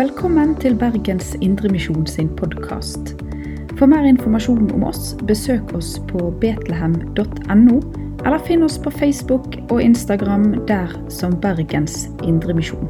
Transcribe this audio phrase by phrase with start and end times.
[0.00, 3.10] Velkommen til Bergens Indremisjon sin podkast.
[3.76, 7.74] For mer informasjon om oss, besøk oss på betlehem.no,
[8.24, 12.88] eller finn oss på Facebook og Instagram der som Bergens Indremisjon.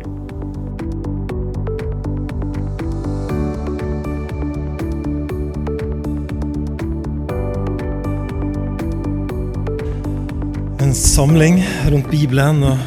[10.79, 12.79] En samling rundt Bibelen og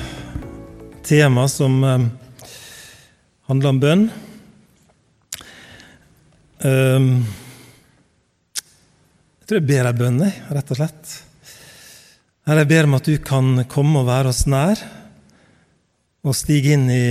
[1.04, 2.12] tema som eh,
[3.50, 4.04] handler om bønn.
[6.64, 7.08] Um,
[9.42, 10.22] jeg tror jeg ber ei bønn,
[10.56, 11.16] rett og slett.
[12.48, 14.80] Her jeg ber om at du kan komme og være oss nær,
[16.24, 17.06] og stige inn i,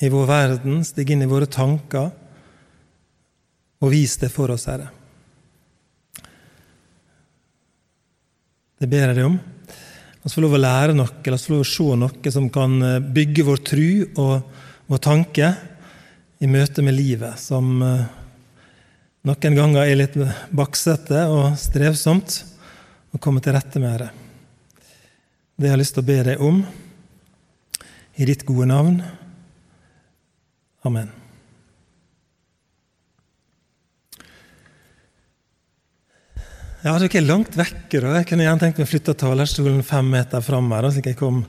[0.00, 2.10] i vår verden, stige inn i våre tanker,
[3.84, 4.88] og vis det for oss, Herre.
[8.80, 9.36] Det ber jeg deg om.
[9.36, 12.48] La oss få lov å lære noe, la oss få lov å se noe som
[12.52, 12.80] kan
[13.12, 15.54] bygge vår tru og vår tanke
[16.44, 18.04] i møte med livet, som eh,
[19.24, 20.16] noen ganger er litt
[20.52, 22.42] baksete og strevsomt
[23.14, 24.10] å komme til rette med det.
[25.56, 26.64] Det jeg har lyst til å be deg om,
[28.14, 28.98] i ditt gode navn.
[30.84, 31.08] Amen.
[36.84, 38.02] Ja, dere er langt vekke.
[38.02, 38.18] Da.
[38.18, 41.40] Jeg kunne gjerne tenkt meg å flytte talerstolen fem meter fram her, slik jeg kom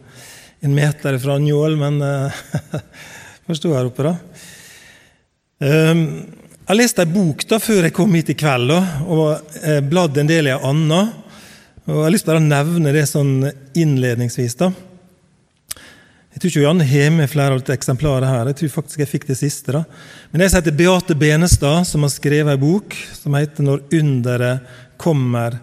[0.63, 1.99] en meter fra Njål, men
[3.47, 4.15] uh, sto her oppe, da.
[5.65, 6.01] Um,
[6.65, 10.23] jeg leste lest ei bok da, før jeg kom hit i kveld, da, og bladde
[10.23, 11.03] en del i ei anna.
[11.85, 13.33] Og jeg har lyst til å nevne det sånn
[13.77, 14.55] innledningsvis.
[14.57, 14.71] da.
[16.35, 18.49] Jeg tror ikke Janne har med flere av dette eksemplaret her.
[18.49, 19.71] Jeg tror faktisk jeg fikk det siste.
[19.71, 19.85] da.
[20.33, 24.59] Men er heter Beate Benestad, som har skrevet ei bok som heter 'Når underet
[24.97, 25.59] kommer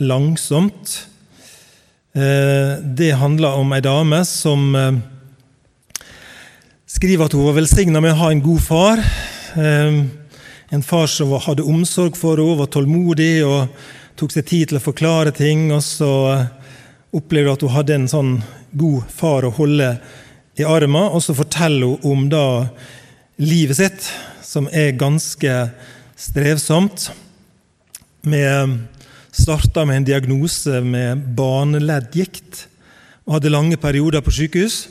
[0.00, 1.06] langsomt'.
[2.12, 4.92] Eh, det handler om ei dame som eh,
[6.86, 9.02] skriver at hun var velsigna med å ha en god far.
[9.58, 10.04] Ehm,
[10.70, 13.68] en far som hadde omsorg for henne, var tålmodig og
[14.16, 15.68] tok seg tid til å forklare ting.
[15.74, 16.46] Og så eh,
[17.16, 18.32] opplevde hun at hun hadde en sånn
[18.76, 19.92] god far å holde
[20.56, 21.10] i armen.
[21.10, 22.46] Og så forteller hun om da
[23.42, 24.10] livet sitt,
[24.46, 25.56] som er ganske
[26.16, 27.10] strevsomt.
[28.26, 28.78] Med
[29.36, 32.62] Starta med en diagnose med barneleddgikt
[33.26, 34.86] og hadde lange perioder på sykehus.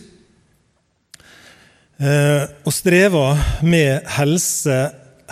[1.96, 4.80] Eh, og strever med helse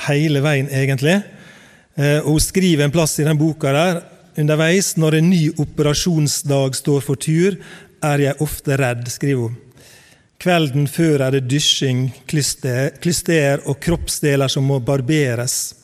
[0.07, 1.19] hele veien, egentlig.
[1.95, 4.01] Eh, og Hun skriver en plass i den boka der
[4.39, 7.57] underveis når en ny operasjonsdag står for tur,
[8.03, 9.59] er jeg ofte redd, skriver hun.
[10.43, 15.75] Kvelden før er det dysjing, klyster og kroppsdeler som må barberes.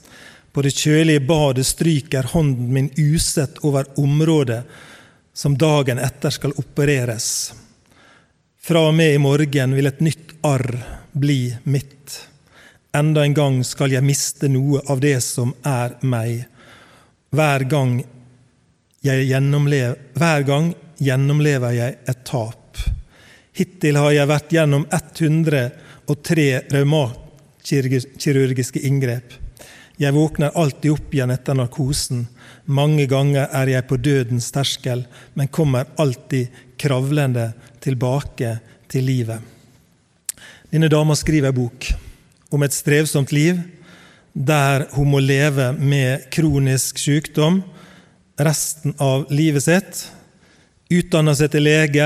[0.51, 4.63] På det kjølige badet stryker hånden min usett over området
[5.33, 7.53] som dagen etter skal opereres.
[8.59, 12.29] Fra og med i morgen vil et nytt arr bli mitt.
[12.95, 16.45] Enda en gang skal jeg miste noe av det som er meg.
[17.29, 18.05] Hver gang,
[19.05, 22.77] gjennomlever, hver gang gjennomlever jeg et tap.
[23.53, 29.33] Hittil har jeg vært gjennom 103 raumakirurgiske inngrep.
[29.99, 32.23] Jeg våkner alltid opp igjen etter narkosen.
[32.71, 35.03] Mange ganger er jeg på dødens terskel,
[35.35, 36.47] men kommer alltid
[36.79, 37.51] kravlende
[37.83, 39.58] tilbake til livet.
[40.69, 41.87] Denne dama skriver en bok
[42.53, 43.57] om et strevsomt liv
[44.33, 47.63] der hun må leve med kronisk sykdom
[48.37, 50.03] resten av livet sitt.
[50.93, 52.05] Utdanna seg til lege,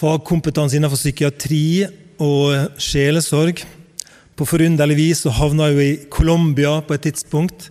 [0.00, 1.84] fagkompetanse innenfor psykiatri
[2.16, 3.60] og sjelesorg.
[4.32, 7.68] På forunderlig vis så havna hun i Colombia på et tidspunkt.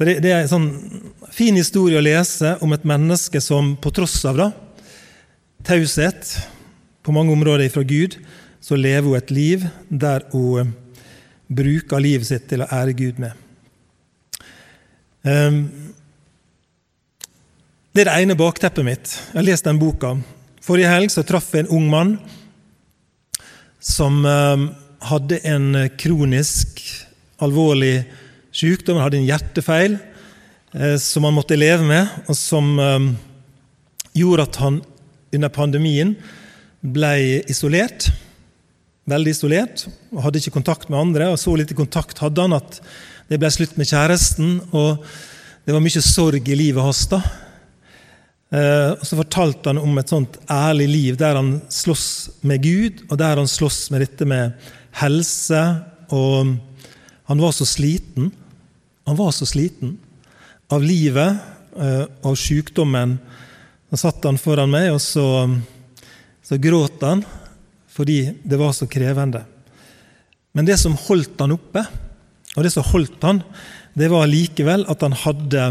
[0.00, 0.72] Det, det, er en sånn
[1.28, 4.50] fin historie å lese om et menneske som på tross av da,
[5.64, 6.38] taushet
[7.06, 8.16] på mange områder fra Gud,
[8.60, 10.74] så lever hun et liv der hun
[11.46, 13.34] bruker livet sitt til å ære Gud med.
[15.26, 15.60] Ehm,
[17.94, 19.12] det er det ene bakteppet mitt.
[19.32, 20.16] Jeg har lest den boka.
[20.62, 22.16] Forrige helg så traff jeg en ung mann
[23.80, 24.68] som ehm,
[25.06, 26.82] hadde en kronisk,
[27.42, 28.04] alvorlig
[28.54, 28.98] sykdom.
[28.98, 29.96] Han hadde en hjertefeil
[30.74, 33.10] eh, som han måtte leve med, og som ehm,
[34.16, 34.80] gjorde at han
[35.34, 36.14] under pandemien
[36.80, 38.10] ble isolert.
[39.06, 39.86] Veldig isolert.
[40.10, 41.30] og Hadde ikke kontakt med andre.
[41.30, 42.80] og Så lite kontakt hadde han at
[43.30, 44.60] det ble slutt med kjæresten.
[44.72, 45.04] og
[45.64, 47.06] Det var mye sorg i livet hans.
[47.06, 47.22] da.
[48.50, 53.06] Eh, og Så fortalte han om et sånt ærlig liv der han slåss med Gud,
[53.10, 54.52] og der han slåss med dette med
[54.92, 55.84] helse.
[56.10, 56.58] og
[57.28, 58.32] Han var så sliten.
[59.06, 59.98] Han var så sliten
[60.70, 61.38] av livet,
[61.78, 63.18] eh, av sykdommen
[63.88, 65.48] Da satt han foran meg, og så,
[66.42, 67.24] så gråt han
[67.96, 69.42] fordi det var så krevende.
[70.52, 71.82] Men det som holdt han oppe,
[72.56, 73.42] og det som holdt han,
[73.96, 75.64] det var likevel at han hadde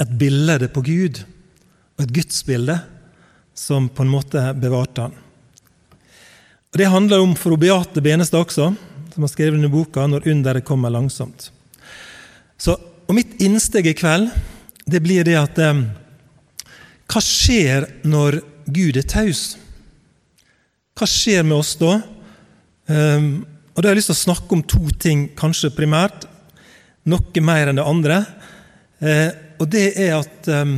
[0.00, 1.22] et bilde på Gud,
[1.96, 2.78] og et gudsbilde,
[3.56, 5.16] som på en måte bevarte han.
[6.70, 8.70] Og Det handler om for Beate Benestad også,
[9.12, 11.50] som har skrevet denne boka 'Når underet kommer langsomt'.
[12.58, 12.76] Så,
[13.08, 14.30] og Mitt innsteg i kveld
[14.86, 15.82] det blir det at eh,
[17.10, 18.40] Hva skjer når
[18.70, 19.56] Gud er taus?
[21.00, 21.94] Hva skjer med oss da?
[22.92, 23.28] Um,
[23.72, 26.26] og Da har jeg lyst til å snakke om to ting, kanskje primært.
[27.08, 28.18] Noe mer enn det andre.
[29.00, 30.74] Eh, og det er at um,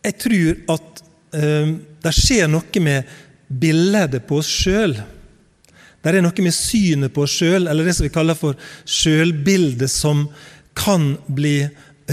[0.00, 1.02] jeg tror at
[1.36, 1.74] um,
[2.06, 3.12] det skjer noe med
[3.52, 4.96] bildet på oss sjøl.
[4.96, 8.56] Det er noe med synet på oss sjøl, eller det som vi kaller for
[8.88, 10.24] sjølbildet, som
[10.72, 11.58] kan bli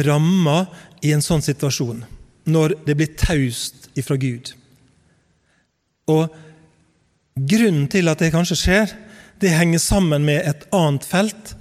[0.03, 0.65] ramma
[0.99, 2.03] i en sånn situasjon,
[2.51, 4.51] når det blir taust ifra Gud.
[6.11, 6.27] Og
[7.35, 8.93] Grunnen til at det kanskje skjer,
[9.41, 11.55] det henger sammen med et annet felt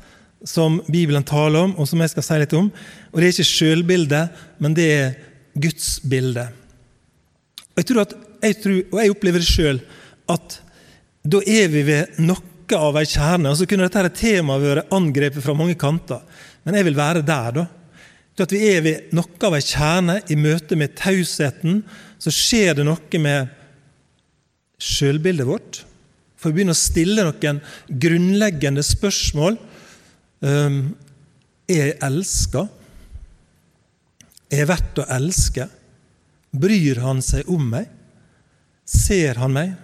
[0.47, 2.71] som Bibelen taler om, og som jeg skal si litt om.
[3.13, 5.15] Og Det er ikke sjølbildet, men det er
[5.61, 6.49] Guds bilde.
[7.71, 9.81] Og jeg tror at jeg, tror, og jeg opplever det sjøl,
[10.33, 10.61] at
[11.29, 13.51] da er vi ved noe av ei kjerne.
[13.51, 16.23] og Så kunne dette temaet vært angrepet fra mange kanter,
[16.65, 17.67] men jeg vil være der, da.
[18.41, 21.83] At vi er ved noe av ei kjerne i møte med tausheten.
[22.17, 23.51] Så skjer det noe med
[24.81, 25.82] sjølbildet vårt.
[26.41, 27.61] For vi begynner å stille noen
[28.00, 29.59] grunnleggende spørsmål.
[30.41, 30.81] Um,
[31.69, 32.65] er jeg elska?
[34.50, 35.69] Er jeg verdt å elske?
[36.50, 37.91] Bryr han seg om meg?
[38.88, 39.77] Ser han meg?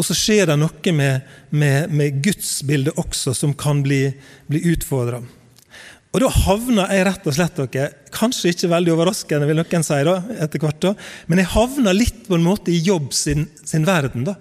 [0.00, 4.06] Og så skjer det noe med, med, med gudsbildet også som kan bli,
[4.48, 5.20] bli utfordra.
[6.10, 9.98] Og da havna jeg rett og slett dere, kanskje ikke veldig overraskende, vil noen si
[10.06, 10.94] da, etter hvert, da,
[11.30, 14.26] men jeg havna litt på en måte i Jobb sin, sin verden.
[14.26, 14.34] da.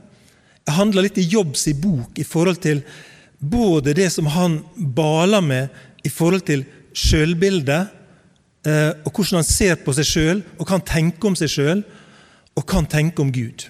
[0.65, 2.81] Jeg handla litt i Jobb sin bok i forhold til
[3.39, 5.69] både det som han baler med
[6.05, 6.65] i forhold til
[6.97, 7.93] sjølbildet,
[8.65, 11.85] eh, og hvordan han ser på seg sjøl og kan tenke om seg sjøl,
[12.57, 13.69] og kan tenke om Gud.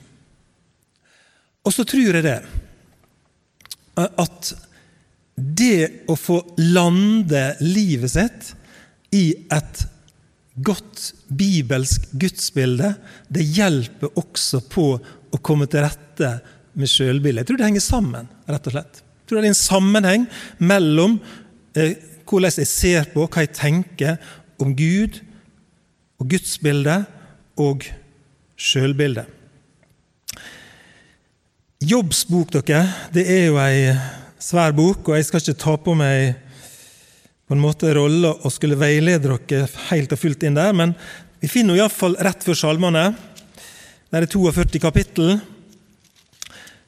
[1.68, 2.40] Og så tror jeg det
[4.00, 4.54] at
[5.39, 8.51] det å få lande livet sitt
[9.15, 9.83] i et
[10.59, 12.94] godt bibelsk gudsbilde,
[13.31, 16.33] det hjelper også på å komme til rette
[16.80, 17.44] med sjølbildet.
[17.44, 19.01] Jeg tror det henger sammen, rett og slett.
[19.01, 20.27] Jeg tror det er en sammenheng
[20.59, 21.18] mellom
[21.77, 21.95] eh,
[22.30, 24.19] hvordan jeg ser på, hva jeg tenker
[24.62, 25.21] om Gud
[26.19, 27.07] og gudsbildet,
[27.59, 27.83] og
[28.59, 29.27] sjølbildet.
[31.83, 33.91] Jobbs bok, dere, det er jo ei
[34.39, 36.38] svær bok, og jeg skal ikke ta på meg
[37.50, 40.94] på en måte rolla og skulle veilede dere helt og fullt inn der, men
[41.39, 43.06] vi finner iallfall rett før salmene.
[44.12, 45.39] Der er 42 kapittel.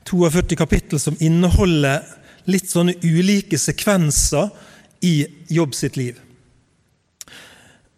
[0.09, 2.03] 42 kapittel som inneholder
[2.51, 4.49] litt sånne ulike sekvenser
[5.05, 6.17] i Jobb sitt liv.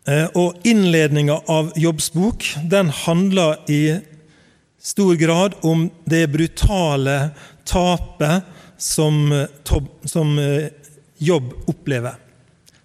[0.07, 3.97] Eh, og Innledninga av Jobbs bok den handler i
[4.83, 7.31] stor grad om det brutale
[7.65, 8.43] tapet
[8.83, 9.47] som, eh,
[10.03, 10.69] som eh,
[11.17, 12.17] Jobb opplever.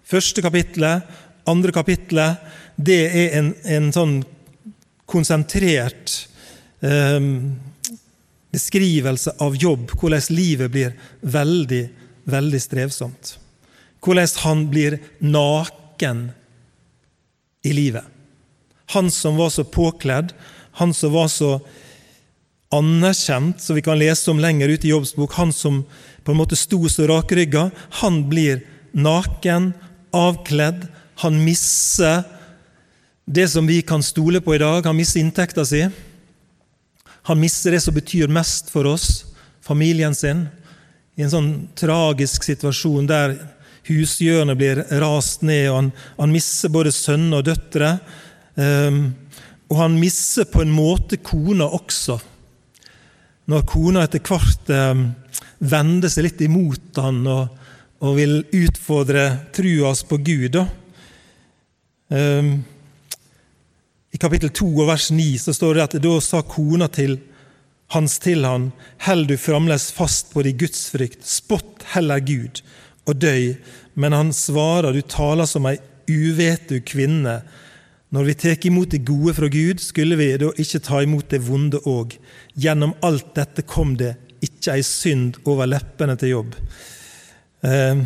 [0.07, 1.03] Første kapittelet,
[1.49, 2.37] andre kapittelet,
[2.79, 4.13] det er en, en sånn
[5.09, 6.13] konsentrert
[6.85, 7.17] eh,
[8.53, 11.81] beskrivelse av jobb, hvordan livet blir veldig,
[12.31, 13.33] veldig strevsomt.
[13.99, 16.29] Hvordan han blir naken
[17.67, 18.05] i livet.
[18.95, 20.31] Han som var så påkledd,
[20.79, 21.57] han som var så
[22.75, 25.83] anerkjent, som vi kan lese om lenger ute i Jobbs bok, han som
[26.23, 27.69] på en måte sto så rakrygga,
[28.01, 28.61] han blir
[28.93, 29.71] naken,
[30.13, 30.87] avkledd,
[31.19, 32.23] han mister
[33.29, 34.85] det som vi kan stole på i dag.
[34.85, 35.83] Han mister inntekta si.
[37.21, 39.25] Han mister det som betyr mest for oss,
[39.61, 40.47] familien sin,
[41.19, 43.35] i en sånn tragisk situasjon der
[43.89, 47.91] husgjørene blir rast ned, og han, han mister både sønner og døtre.
[48.55, 49.01] Um,
[49.69, 52.17] og han mister på en måte kona også.
[53.49, 55.05] Når kona etter hvert eh,
[55.59, 57.55] vender seg litt imot han og,
[58.05, 59.25] og vil utfordre
[59.55, 60.59] trua på Gud.
[62.09, 62.51] Um,
[64.13, 67.17] I kapittel 2 og vers 9 så står det at da sa kona til
[67.93, 68.69] hans til han,
[69.01, 72.61] held du fremdeles fast på din gudsfrykt, spott heller Gud,
[73.09, 73.55] og døy.
[73.97, 75.79] Men han svarer, du taler som ei
[76.09, 77.39] uvetu kvinne.
[78.09, 81.43] Når vi tek imot det gode fra Gud, skulle vi da ikke ta imot det
[81.45, 82.15] vonde òg.
[82.57, 86.55] Gjennom alt dette kom det ikke ei synd over leppene til jobb.
[87.61, 88.01] Eh,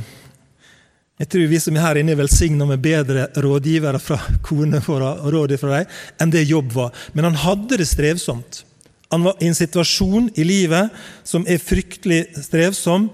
[1.24, 5.05] jeg tror vi som er her inne, er velsigna med bedre rådgivere fra kone for
[5.31, 6.91] rådet fra dem enn det jobb var.
[7.13, 8.63] Men han hadde det strevsomt.
[9.13, 10.91] Han var i en situasjon i livet
[11.24, 13.07] som er fryktelig strevsom.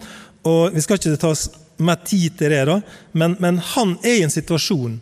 [0.47, 2.79] og Vi skal ikke ta oss mer tid til det, da,
[3.13, 4.97] men, men han er i en situasjon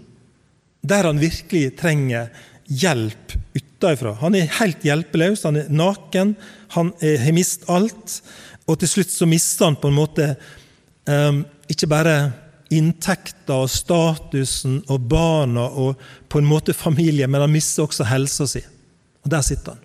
[0.81, 2.29] der han virkelig trenger
[2.67, 4.13] hjelp utenfra.
[4.21, 6.35] Han er helt hjelpeløs, han er naken,
[6.75, 8.19] han har mistet alt.
[8.67, 10.27] Og til slutt så mister han på en måte
[11.07, 12.17] um, ikke bare
[12.73, 18.47] inntekter og statusen og barna og på en måte familie, men han mister også helsa
[18.49, 18.63] si.
[19.23, 19.83] Og der sitter han.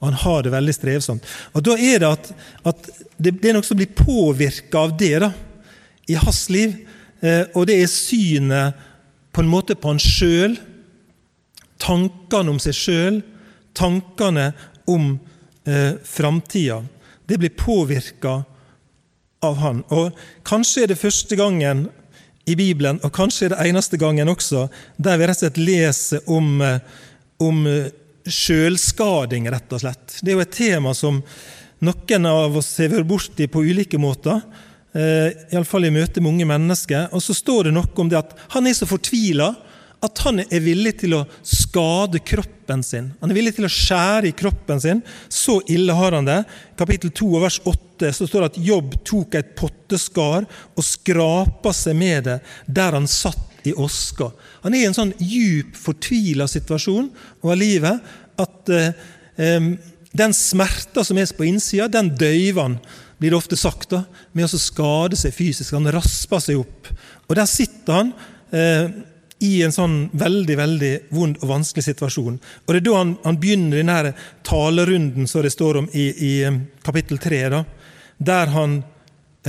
[0.00, 1.28] Og han har det veldig strevsomt.
[1.52, 2.32] Og Da er det at,
[2.64, 5.30] at det, det, er noe som blir påvirka av det da,
[6.08, 6.74] i hans liv.
[7.24, 8.82] Eh, og det er synet
[9.34, 10.56] på en måte på han sjøl.
[11.82, 13.20] Tankene om seg sjøl.
[13.74, 14.52] Tankene
[14.90, 15.16] om
[15.66, 16.84] eh, framtida.
[17.26, 18.42] Det blir påvirka
[19.44, 19.82] av han.
[19.90, 20.14] Og
[20.46, 21.88] Kanskje er det første gangen
[22.44, 24.66] i Bibelen, og kanskje er det eneste gangen også,
[25.00, 26.80] der vi rett og slett leser om, eh,
[27.40, 27.88] om eh,
[28.28, 30.18] sjølskading, rett og slett.
[30.20, 31.22] Det er jo et tema som
[31.84, 34.44] noen av oss har vært borti på ulike måter.
[34.94, 37.08] Eh, Iallfall i møte med unge mennesker.
[37.14, 39.52] Og så står det noe om det at han er så fortvila
[40.04, 43.08] at han er villig til å skade kroppen sin.
[43.22, 45.00] Han er villig til å skjære i kroppen sin.
[45.32, 46.42] Så ille har han det.
[46.78, 51.96] Kapittel 2 vers 8 så står det at Jobb tok et potteskar og skrapa seg
[51.98, 54.28] med det der han satt i oska.
[54.62, 57.08] Han er i en sånn djup, fortvila situasjon
[57.40, 58.12] over livet
[58.44, 58.90] at eh,
[59.40, 59.70] eh,
[60.14, 62.76] den smerta som er på innsida, den døyver han,
[63.18, 65.74] blir det ofte sagt, da, med å skade seg fysisk.
[65.76, 66.90] Han rasper seg opp.
[67.28, 68.14] Og der sitter han.
[68.54, 68.88] Eh,
[69.44, 72.36] i en sånn veldig veldig vond og vanskelig situasjon.
[72.38, 74.14] Og Det er da han, han begynner denne
[74.46, 77.64] talerunden som det står om i, i um, kapittel 3, da,
[78.18, 78.78] der han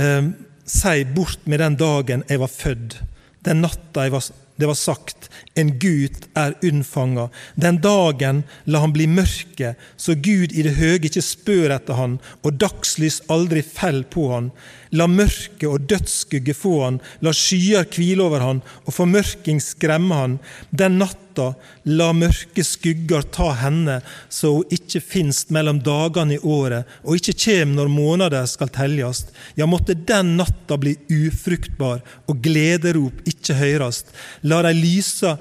[0.02, 0.32] eh,
[0.66, 2.98] sier 'bort med den dagen jeg var født',
[3.46, 7.28] den natta jeg var det var sagt, en Gud er unnfanga.
[7.54, 12.18] Den dagen la han bli mørke, så Gud i det høye ikke spør etter han,
[12.44, 14.50] og dagslys aldri fell på han.
[14.96, 20.38] La mørke og dødsskugge få han, la skyer hvile over han, og formørking skremme han.
[20.70, 21.52] Den natta
[21.84, 23.98] la mørke skugger ta henne,
[24.32, 29.34] så hun ikke finst mellom dagene i året, og ikke kjem når måneder skal teljast.
[29.58, 34.10] Ja, måtte den natta bli ufruktbar, og glederop ikke høyrast.
[34.42, 35.36] La dei lysa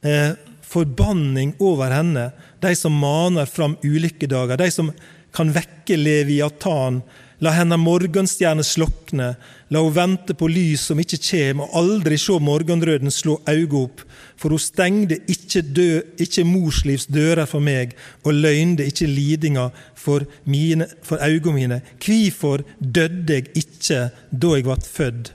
[0.00, 0.32] eh,
[0.64, 2.30] forbanning over henne,
[2.64, 4.88] de som maner fram ulykkedager, de som
[5.34, 7.02] kan vekke Leviatan,
[7.44, 9.32] La henne morgenstjerne slokne,
[9.68, 14.04] la hun vente på lys som ikke kjem, og aldri sjå morgenrøden slå auga opp,
[14.38, 15.88] for hun stengde ikke, dø,
[16.24, 19.66] ikke morslivs dører for meg, og løgnde ikke lidinga
[19.98, 21.80] for, mine, for auga mine.
[22.00, 25.34] Kvifor dødde jeg ikke da jeg vart født,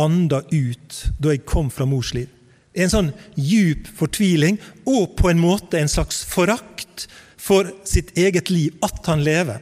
[0.00, 2.28] anda ut da jeg kom fra mors liv?
[2.74, 7.08] En sånn djup fortviling, og på en måte en slags forakt
[7.40, 9.58] for sitt eget liv, at han lever.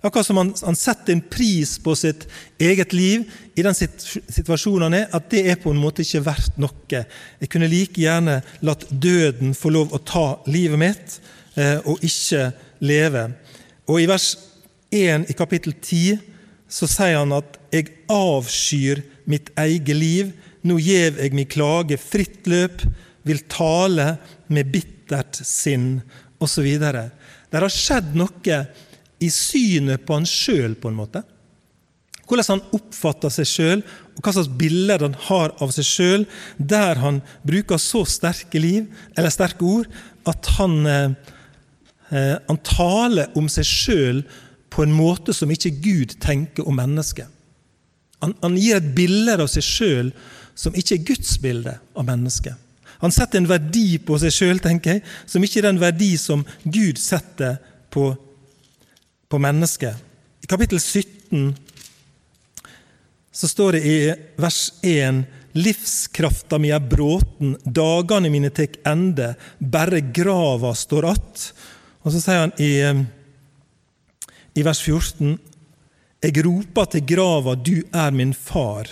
[0.00, 2.28] Akkurat som han, han, setter en pris på sitt
[2.62, 3.24] eget liv
[3.58, 7.00] i den situasjonen han er, at det er på en måte ikke verdt noe.
[7.40, 11.18] Jeg kunne like gjerne latt døden få lov å ta livet mitt,
[11.58, 12.52] eh, og ikke
[12.86, 13.26] leve.
[13.90, 14.36] Og I vers
[14.94, 16.22] 1 i kapittel 10
[16.70, 20.32] så sier han at 'jeg avskyr mitt eget liv',
[20.64, 22.86] 'nå gjev jeg mi klage fritt løp',
[23.24, 24.18] 'vil tale
[24.48, 26.02] med bittert sinn',
[26.40, 26.66] osv.
[26.78, 28.60] Det har skjedd noe
[29.18, 31.22] i synet på han sjøl, på en måte.
[32.28, 33.82] Hvordan han oppfatter seg sjøl,
[34.16, 36.26] og hva slags bilder han har av seg sjøl,
[36.58, 39.88] der han bruker så sterke liv, sterke ord,
[40.28, 41.08] at han, eh,
[42.12, 44.22] eh han taler om seg sjøl
[44.70, 47.26] på en måte som ikke Gud tenker om mennesket.
[48.24, 50.12] Han, han gir et bilde av seg sjøl
[50.58, 52.54] som ikke er Guds bilde av mennesket.
[52.98, 54.58] Han setter en verdi på seg sjøl,
[55.26, 57.60] som ikke er den verdi som Gud setter
[57.94, 58.10] på
[59.28, 59.96] på mennesket.
[60.42, 61.56] I kapittel 17
[63.32, 63.98] så står det i
[64.40, 65.24] vers 1
[65.58, 71.46] Livskrafta mi er bråten, dagane mine tek ende, bare grava står att.
[72.04, 72.72] Og så sier han i,
[74.54, 75.34] i vers 14
[76.24, 78.88] Eg roper til grava, du er min far,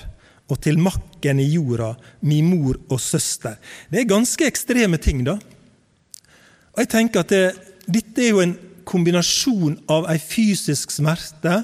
[0.47, 3.57] og til makken i jorda, min mor og søster.
[3.91, 5.35] Det er ganske ekstreme ting, da.
[6.77, 7.47] Og jeg tenker at det,
[7.87, 8.57] Dette er jo en
[8.87, 11.61] kombinasjon av ei fysisk smerte,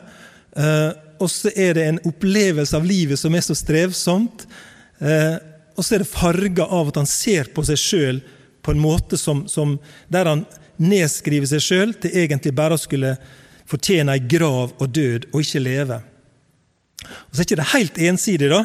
[0.54, 0.90] eh,
[1.22, 4.44] og så er det en opplevelse av livet som er så strevsomt.
[5.02, 5.36] Eh,
[5.74, 8.20] og så er det farga av at han ser på seg sjøl
[8.62, 9.76] på en måte som, som,
[10.10, 10.44] der han
[10.82, 13.16] nedskriver seg sjøl til egentlig bare å skulle
[13.72, 16.00] fortjene ei grav og død, og ikke leve.
[17.02, 18.64] Og Så er ikke det helt ensidig, da.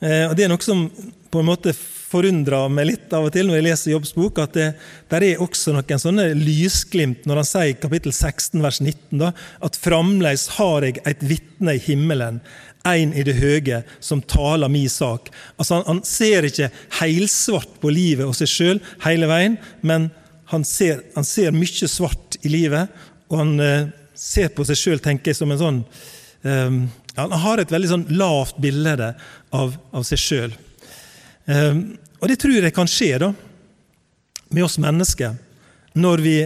[0.00, 0.88] Eh, og Det er noe som
[1.28, 1.74] på en måte
[2.08, 4.68] forundrer meg litt av og til når jeg leser Jobbs bok, at det
[5.12, 9.32] der er også noen sånne lysglimt når han sier i kapittel 16 vers 19 da,
[9.64, 12.40] at fremdeles har jeg et vitne i himmelen,
[12.88, 15.28] en i det høye, som taler min sak.
[15.58, 20.08] Altså han, han ser ikke heilsvart på livet og seg sjøl hele veien, men
[20.48, 22.88] han ser, han ser, mye svart i livet,
[23.28, 25.00] og han eh, ser på seg sjøl
[25.34, 25.78] som en sånn
[26.42, 26.78] um,
[27.16, 29.14] Han har et veldig sånn lavt bilde
[29.50, 30.56] av, av seg sjøl.
[31.46, 33.32] Um, og det tror jeg kan skje da,
[34.50, 35.36] med oss mennesker
[35.98, 36.36] når vi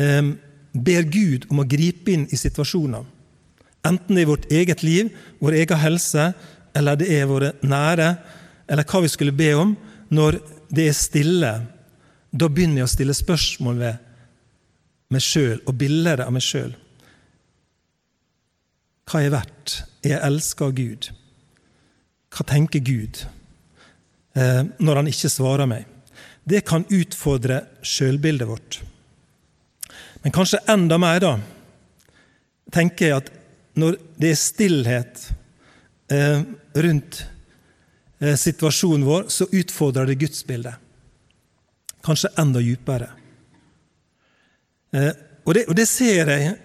[0.00, 0.34] um,
[0.72, 3.04] ber Gud om å gripe inn i situasjoner.
[3.88, 5.10] Enten det er vårt eget liv,
[5.42, 6.30] vår egen helse,
[6.76, 8.14] eller det er våre nære,
[8.70, 9.74] eller hva vi skulle be om.
[10.12, 10.38] Når
[10.72, 11.52] det er stille,
[12.30, 14.08] da begynner jeg å stille spørsmål ved
[15.12, 16.72] meg sjøl og bilder av meg sjøl.
[19.08, 19.82] Hva er verdt?
[20.02, 21.08] Er jeg elska av Gud?
[22.32, 23.24] Hva tenker Gud
[24.38, 25.88] eh, når han ikke svarer meg?
[26.48, 28.80] Det kan utfordre sjølbildet vårt.
[30.22, 31.36] Men kanskje enda mer, da,
[32.72, 33.30] tenker jeg at
[33.78, 35.24] når det er stillhet
[36.12, 36.42] eh,
[36.84, 37.22] rundt
[38.20, 40.78] eh, situasjonen vår, så utfordrer det gudsbildet.
[42.02, 43.10] Kanskje enda dypere.
[44.92, 45.12] Eh,
[45.44, 46.56] og, det, og, det, ser jeg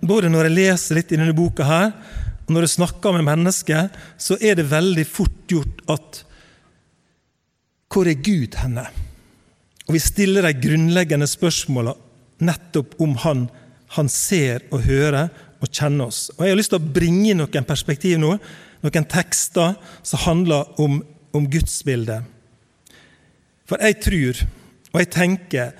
[0.00, 1.92] både når jeg leser litt i denne boka her,
[2.46, 3.88] og når jeg snakker med mennesker,
[4.18, 6.22] så er det veldig fort gjort at
[7.86, 8.82] Hvor er Gud henne?
[9.86, 11.94] Og vi stiller de grunnleggende spørsmåla
[12.44, 13.46] nettopp om han,
[13.96, 15.30] han ser og hører
[15.62, 16.26] og kjenner oss.
[16.36, 18.34] Og Jeg har lyst til å bringe inn noen perspektiv nå,
[18.82, 20.98] noen tekster som handler om,
[21.32, 22.26] om gudsbildet.
[23.66, 24.42] For jeg tror,
[24.92, 25.72] og jeg tenker,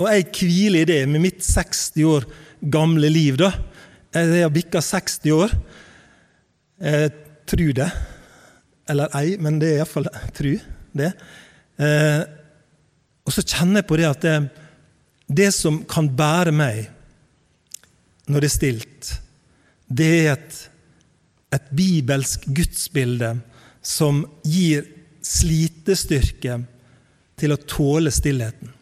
[0.00, 2.26] og jeg hviler i det med mitt 60 år
[2.60, 3.36] gamle liv.
[3.38, 3.52] da.
[4.14, 5.54] Jeg har bikka 60 år.
[6.80, 7.12] Jeg
[7.46, 7.90] tror det.
[8.90, 10.56] Eller ei, men det er iallfall tru
[10.94, 11.12] det.
[11.78, 12.22] Eh,
[13.24, 14.34] og så kjenner jeg på det at det,
[15.28, 16.84] det som kan bære meg
[18.28, 19.10] når det er stilt,
[19.88, 20.60] det er et,
[21.54, 23.34] et bibelsk gudsbilde
[23.84, 24.86] som gir
[25.24, 26.62] slitestyrke
[27.40, 28.72] til å tåle stillheten.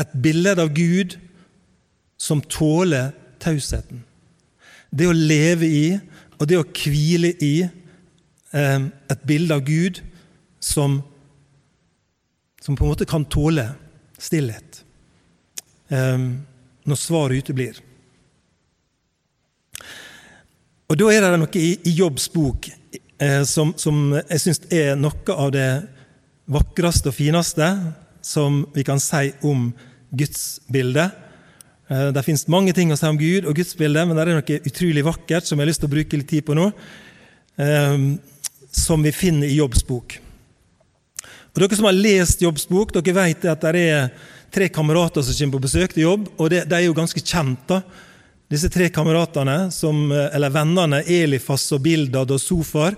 [0.00, 1.18] Et bilde av Gud
[2.18, 4.02] som tåler tausheten.
[4.90, 5.86] Det å leve i
[6.38, 10.00] og det å hvile i eh, et bilde av Gud
[10.62, 11.00] som,
[12.62, 13.68] som på en måte kan tåle
[14.18, 14.82] stillhet
[15.90, 16.30] eh,
[16.84, 17.80] når svaret uteblir.
[20.90, 24.94] Og Da er det noe i, i Jobbs bok eh, som, som, jeg syns er
[25.00, 25.68] noe av det
[26.50, 27.70] vakreste og fineste
[28.24, 29.68] som vi kan si om
[30.10, 31.12] gudsbildet.
[31.88, 32.12] bilde.
[32.14, 35.04] det finnes mange ting å si om Gud og gudsbildet, men det er noe utrolig
[35.04, 36.70] vakkert som jeg har lyst til å bruke litt tid på nå,
[37.58, 37.98] eh,
[38.72, 40.16] som vi finner i Jobbs bok.
[41.54, 44.08] Og Dere som har lest Jobbs bok, dere vet at det er
[44.54, 47.68] tre kamerater som kommer på besøk til jobb, og de er jo ganske kjent.
[47.68, 47.82] da,
[48.50, 52.96] disse tre kameratene, som, eller vennene Elifas og Bildad og Sofar,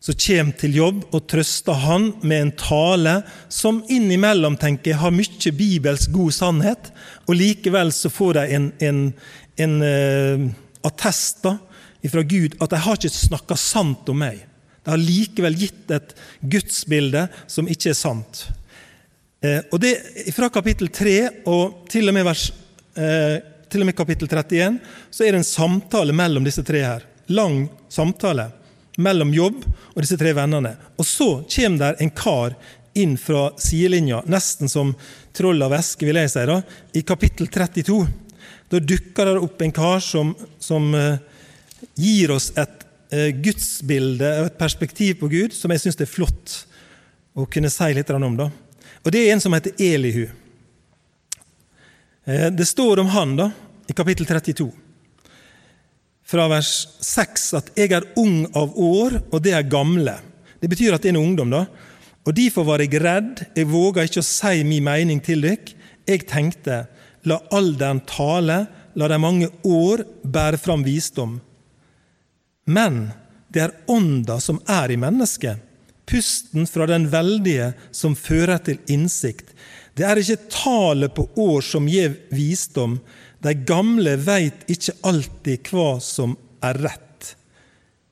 [0.00, 3.14] som kommer til jobb og trøster han med en tale
[3.52, 6.90] som innimellom tenker har mye bibelsk god sannhet,
[7.26, 9.00] og likevel så får de en, en,
[9.58, 10.46] en uh,
[10.86, 11.48] attest
[12.08, 14.38] fra Gud at de har ikke snakka sant om meg.
[14.84, 18.46] De har likevel gitt et gudsbilde som ikke er sant.
[19.44, 19.94] Uh, og det
[20.34, 21.18] Fra kapittel 3
[21.50, 22.48] og til og med vers
[22.98, 24.78] uh, til og med kapittel 31,
[25.10, 27.02] så er det en samtale mellom disse tre her.
[27.28, 28.48] Lang samtale
[28.98, 30.74] mellom jobb og disse tre vennene.
[30.98, 32.56] Og så kommer der en kar
[32.98, 34.94] inn fra sidelinja, nesten som
[35.36, 36.58] troll av væske, vil jeg si, da,
[36.98, 37.98] i kapittel 32.
[38.68, 41.20] Da dukker det opp en kar som, som uh,
[41.94, 42.84] gir oss et
[43.14, 46.58] uh, gudsbilde og et perspektiv på Gud som jeg syns er flott
[47.38, 48.36] å kunne si litt om.
[48.36, 48.50] da.
[49.04, 50.26] Og Det er en som heter Elihu.
[52.28, 53.50] Eh, det står om han da,
[53.86, 54.68] i kapittel 32,
[56.28, 60.20] fra vers 6, at 'jeg er ung av år, og det er gamle'.
[60.60, 61.50] Det betyr at det er en ungdom.
[61.50, 61.66] da.
[62.26, 65.74] Og Derfor var jeg redd, jeg våga ikke å si min mening til dere.
[66.06, 66.86] Jeg tenkte,
[67.24, 71.40] la alderen tale, la de mange år bære fram visdom.
[72.66, 73.12] Men
[73.50, 75.58] det er ånda som er i mennesket,
[76.08, 79.54] pusten fra den veldige som fører til innsikt.
[79.96, 82.98] Det er ikke tallet på år som gir visdom.
[83.44, 87.04] De gamle veit ikke alltid hva som er rett.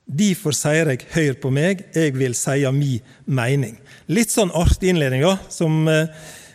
[0.07, 3.77] Derfor sier jeg 'hør på meg, jeg vil seie mi mening'.
[4.07, 6.07] Litt sånn artig innledning, da, som eh,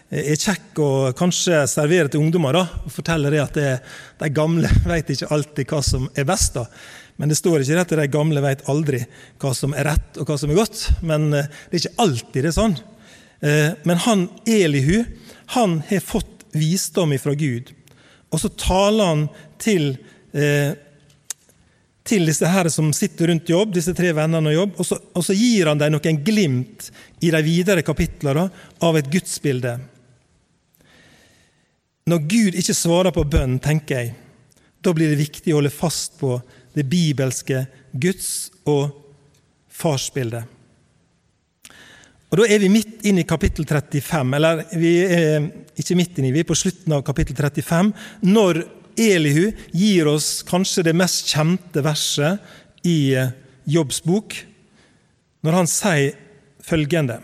[0.08, 2.52] er kjekk å kanskje servere til ungdommer.
[2.52, 3.80] da, og Fortelle det at det,
[4.18, 6.54] de gamle veit ikke alltid hva som er best.
[6.54, 6.66] da.
[7.16, 9.04] Men det står ikke at de gamle vet aldri
[9.38, 10.88] hva som er rett og hva som er godt.
[11.02, 12.78] Men eh, det er ikke alltid det er sånn.
[13.42, 15.04] Eh, men han Elihu
[15.58, 17.72] han har fått visdom fra Gud.
[18.32, 19.26] Og så taler han
[19.60, 19.92] til,
[20.32, 20.72] eh,
[22.04, 25.24] til disse her som sitter rundt jobb, disse tre vennene og jobb, og så, og
[25.24, 26.90] så gir han dem noen glimt
[27.20, 28.48] i de videre kapitlene
[28.82, 29.76] av et gudsbilde.
[32.10, 34.14] Når Gud ikke svarer på bønn, tenker jeg,
[34.82, 36.34] da blir det viktig å holde fast på
[36.74, 38.90] det bibelske Guds- og
[39.70, 40.48] farsbildet.
[42.32, 46.30] Og Da er vi midt inn i kapittel 35, eller vi er ikke midt inn
[46.30, 47.92] i, vi er på slutten av kapittel 35,
[48.24, 48.62] når
[48.96, 52.40] Elihu gir oss kanskje det mest kjente verset
[52.88, 53.34] i eh,
[53.68, 54.34] Jobbs bok,
[55.44, 56.16] når han sier
[56.64, 57.20] følgende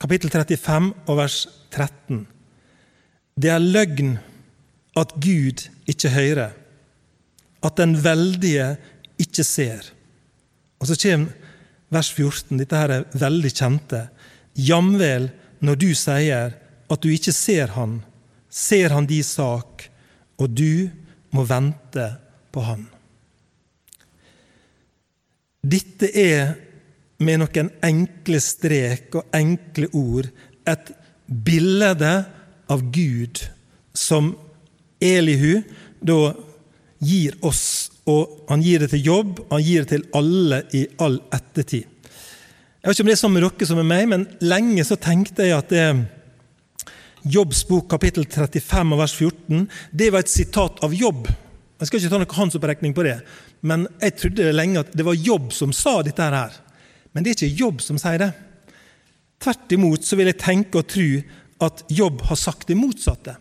[0.00, 1.36] Kapittel 35 og vers
[1.72, 2.24] 13.
[3.40, 4.16] Det er løgn
[5.00, 6.50] at Gud ikke hører,
[7.64, 8.74] at den veldige
[9.20, 9.86] ikke ser.
[10.76, 11.43] Og så kommer
[11.92, 14.06] vers 14, dette her er veldig kjente.
[14.54, 15.30] Jamvel
[15.64, 16.54] når du sier
[16.90, 18.00] at du ikke ser Han,
[18.48, 19.88] ser Han de sak,
[20.38, 20.90] og du
[21.34, 22.08] må vente
[22.54, 22.86] på Han.
[25.64, 26.54] Dette er
[27.24, 30.28] med noen enkle strek og enkle ord
[30.68, 30.90] et
[31.26, 32.14] bilde
[32.68, 33.40] av Gud
[33.96, 34.34] som
[35.00, 35.62] Elihu
[36.04, 36.34] da
[37.04, 41.18] gir oss, og han gir det til jobb, han gir det til alle i all
[41.32, 41.86] ettertid.
[42.84, 44.98] Jeg vet ikke om det er sånn med dere som med meg, men lenge så
[45.00, 45.86] tenkte jeg at det,
[47.24, 49.62] Jobbs bok kapittel 35 og vers 14
[49.96, 51.30] det var et sitat av Jobb.
[51.80, 53.14] Jeg skal ikke ta noen håndsopprekning på det,
[53.64, 56.52] men jeg trodde lenge at det var Jobb som sa dette her.
[57.16, 58.28] Men det er ikke Jobb som sier det.
[59.40, 61.08] Tvert imot så vil jeg tenke og tro
[61.64, 63.38] at Jobb har sagt det motsatte.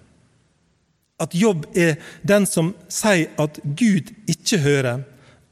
[1.23, 1.95] At Jobb er
[2.27, 5.03] den som sier at Gud ikke hører,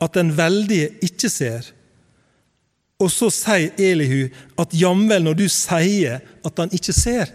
[0.01, 1.71] at den veldige ikke ser,
[3.01, 4.27] og så sier Elihu
[4.62, 7.31] at jamvel når du sier at han ikke ser,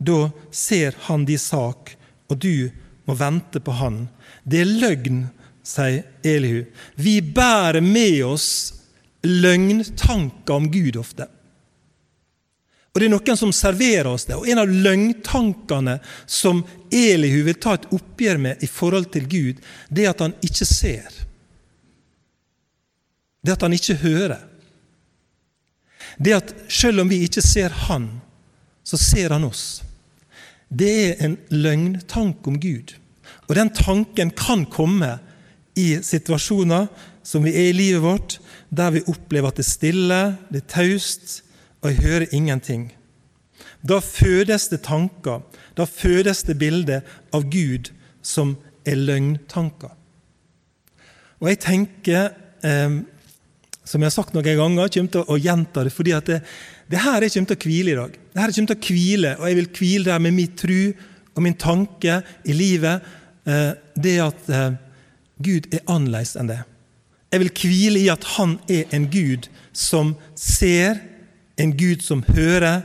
[0.00, 1.92] da ser han din sak,
[2.30, 2.70] og du
[3.06, 4.06] må vente på han.
[4.44, 5.26] Det er løgn,
[5.62, 6.64] sier Elihu.
[6.96, 8.48] Vi bærer med oss
[9.22, 11.28] løgntanker om Gud ofte.
[12.92, 14.36] Og Det er noen som serverer oss det.
[14.36, 16.60] Og En av løgntankene som
[16.92, 20.68] Elihu vil ta et oppgjør med i forhold til Gud, det er at han ikke
[20.68, 21.08] ser.
[23.42, 24.42] Det at han ikke hører
[26.18, 28.08] det at selv om vi ikke ser Han,
[28.84, 29.82] så ser Han oss.
[30.68, 32.94] Det er en løgntanke om Gud.
[33.48, 35.18] Og den tanken kan komme
[35.76, 36.88] i situasjoner
[37.24, 38.38] som vi er i livet vårt,
[38.70, 41.42] der vi opplever at det er stille, det er taust,
[41.82, 42.90] og jeg hører ingenting.
[43.82, 45.42] Da fødes det tanker,
[45.76, 47.02] da fødes det bilder
[47.34, 47.90] av Gud
[48.22, 49.90] som er løgntanker.
[51.42, 52.30] Og jeg tenker
[52.62, 53.00] eh,
[53.82, 56.38] som jeg har sagt noen ganger, kommer til å gjenta det, fordi at det,
[56.90, 58.18] det her er kommer til å hvile i dag.
[58.32, 60.80] Det her kommer til å hvile, og jeg vil hvile der med min tru
[61.32, 63.08] og min tanke i livet.
[63.48, 64.76] Eh, det at eh,
[65.42, 66.60] Gud er annerledes enn det.
[67.32, 71.00] Jeg vil hvile i at Han er en Gud som ser,
[71.56, 72.82] en Gud som hører,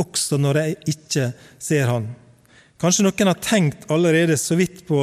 [0.00, 1.26] også når jeg ikke
[1.60, 2.08] ser Han.
[2.80, 5.02] Kanskje noen har tenkt allerede så vidt på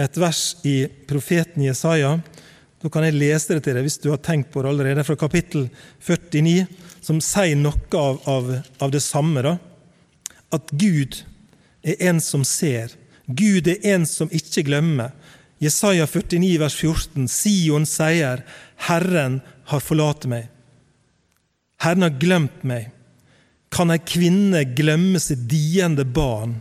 [0.00, 2.16] et vers i profeten Jesaja
[2.84, 5.16] da kan jeg lese det til deg hvis du har tenkt på det allerede, fra
[5.16, 5.70] kapittel
[6.04, 6.66] 49,
[7.00, 8.50] som sier noe av, av,
[8.84, 9.40] av det samme.
[9.40, 9.54] da.
[10.52, 11.22] At Gud
[11.80, 12.92] er en som ser.
[13.24, 15.14] Gud er en som ikke glemmer.
[15.64, 17.24] Jesaja 49, vers 14.
[17.32, 18.44] Sion sier,
[18.76, 19.40] 'Herren
[19.72, 20.52] har forlatt meg'.
[21.84, 22.90] Herren har glemt meg.
[23.74, 26.60] Kan ei kvinne glemme sitt diende barn,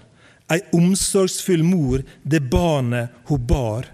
[0.52, 3.88] ei omsorgsfull mor det barnet hun bar?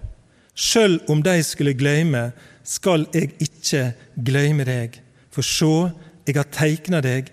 [0.54, 2.30] Sjøl om de skulle glemme,
[2.64, 3.84] skal jeg ikke
[4.26, 4.98] glemme deg.
[5.30, 5.90] For sjå,
[6.26, 7.30] jeg har teikna deg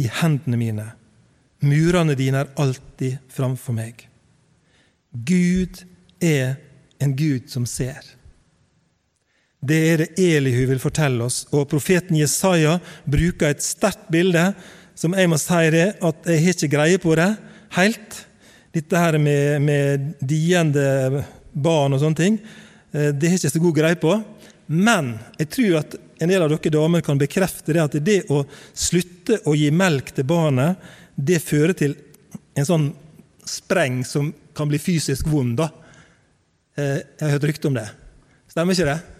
[0.00, 0.86] i hendene mine.
[1.62, 4.06] Murene dine er alltid framfor meg.
[5.12, 5.84] Gud
[6.22, 6.56] er
[7.00, 8.00] en Gud som ser.
[9.60, 14.52] Det er det Elihu vil fortelle oss, og profeten Jesaja bruker et sterkt bilde
[14.96, 17.28] som jeg må si det, at jeg har ikke greie på det
[17.76, 18.18] helt.
[18.74, 22.38] Dette her med, med diende barn og sånne ting.
[22.92, 24.14] Eh, det har jeg ikke så god greie på.
[24.70, 28.42] Men jeg tror at en del av dere damer kan bekrefte det at det å
[28.76, 30.76] slutte å gi melk til barnet,
[31.16, 31.96] det fører til
[32.56, 32.90] en sånn
[33.48, 35.56] spreng som kan bli fysisk vond.
[35.58, 35.70] da.
[36.76, 37.88] Eh, jeg har hørt rykte om det.
[38.52, 39.19] Stemmer ikke det?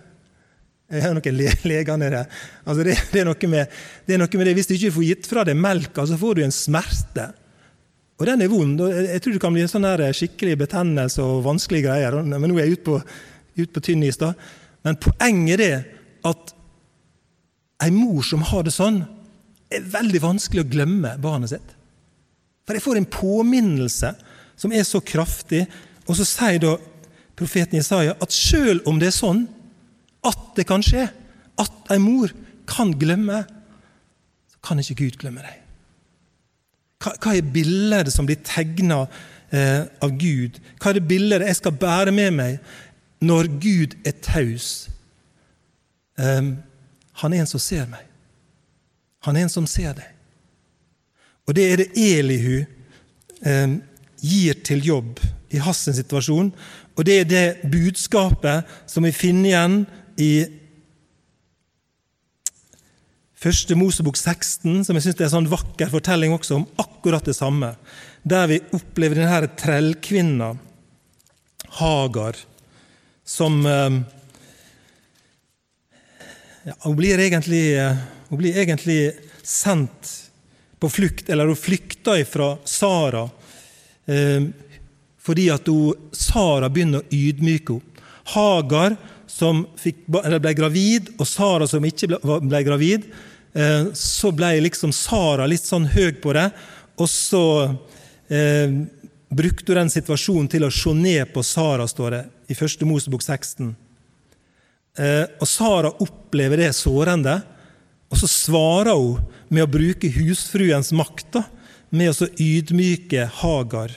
[0.90, 1.36] Jeg har noen
[1.70, 2.24] leger nede.
[2.64, 3.76] Altså det, det, er med,
[4.06, 4.54] det er noe med det.
[4.58, 7.28] Hvis du ikke får gitt fra deg melka, så får du en smerte.
[8.18, 8.82] Og den er vond.
[8.82, 9.86] Jeg tror det kan bli en sånn
[10.18, 12.18] skikkelig betennelse og vanskelige greier.
[12.26, 12.98] Men nå er jeg ute på,
[13.62, 14.18] ut på tynn is.
[14.20, 14.32] da.
[14.84, 15.86] Men poenget er
[16.26, 16.54] at
[17.80, 19.04] ei mor som har det sånn,
[19.70, 21.76] er veldig vanskelig å glemme barnet sitt.
[22.66, 24.10] For jeg får en påminnelse
[24.58, 25.62] som er så kraftig,
[26.10, 26.74] og så sier da
[27.38, 29.46] profeten Jesaja at sjøl om det er sånn
[30.26, 31.06] at det kan skje,
[31.60, 32.32] at ei mor
[32.68, 33.42] kan glemme,
[34.50, 35.58] så kan ikke Gud glemme deg.
[37.00, 39.06] Hva, hva er bildet som blir tegna
[39.52, 40.60] eh, av Gud?
[40.80, 42.58] Hva er det bildet jeg skal bære med meg
[43.24, 44.90] når Gud er taus?
[46.20, 46.58] Um,
[47.22, 48.04] han er en som ser meg.
[49.24, 50.08] Han er en som ser deg.
[51.48, 52.60] Og det er det Elihu
[53.46, 53.80] um,
[54.20, 56.52] gir til jobb i hans situasjon.
[56.96, 59.78] Og det er det budskapet som vi finner igjen
[60.20, 60.32] i
[63.40, 67.32] Første Mosebok 16, som jeg synes er en sånn vakker fortelling også om akkurat det
[67.38, 67.70] samme.
[68.20, 70.50] Der vi opplever denne trellkvinna,
[71.78, 72.36] Hagar,
[73.24, 73.96] som eh,
[76.66, 78.98] ja, hun, blir egentlig, eh, hun blir egentlig
[79.40, 80.10] sendt
[80.82, 83.24] på flukt, eller hun flykter fra Sara
[84.04, 84.50] eh,
[85.20, 87.86] fordi at hun, Sara begynner å ydmyke henne.
[88.30, 88.94] Hagar
[89.30, 93.06] som fikk, ble gravid, og Sara som ikke ble, ble gravid,
[93.52, 96.46] Eh, så ble liksom Sara litt sånn høy på det,
[97.00, 97.44] og så
[98.30, 98.74] eh,
[99.30, 102.84] brukte hun den situasjonen til å se ned på Sara, står det i 1.
[102.86, 103.72] Mosebok 16.
[104.98, 107.40] Eh, og Sara opplever det sårende,
[108.10, 111.42] og så svarer hun med å bruke husfruens makt,
[111.90, 113.96] med å ydmyke Hagar.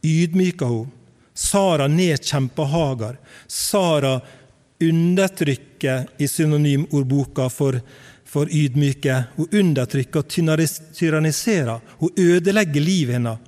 [0.00, 0.88] Ydmyker hun.
[1.36, 3.18] Sara nedkjemper Hagar.
[3.44, 4.22] Sara
[4.80, 7.80] undertrykker i synonymordboka for
[8.30, 9.24] for ydmyke.
[9.36, 10.28] Hun undertrykker og
[10.94, 11.80] tyranniserer.
[11.98, 13.38] Hun ødelegger livet hennes.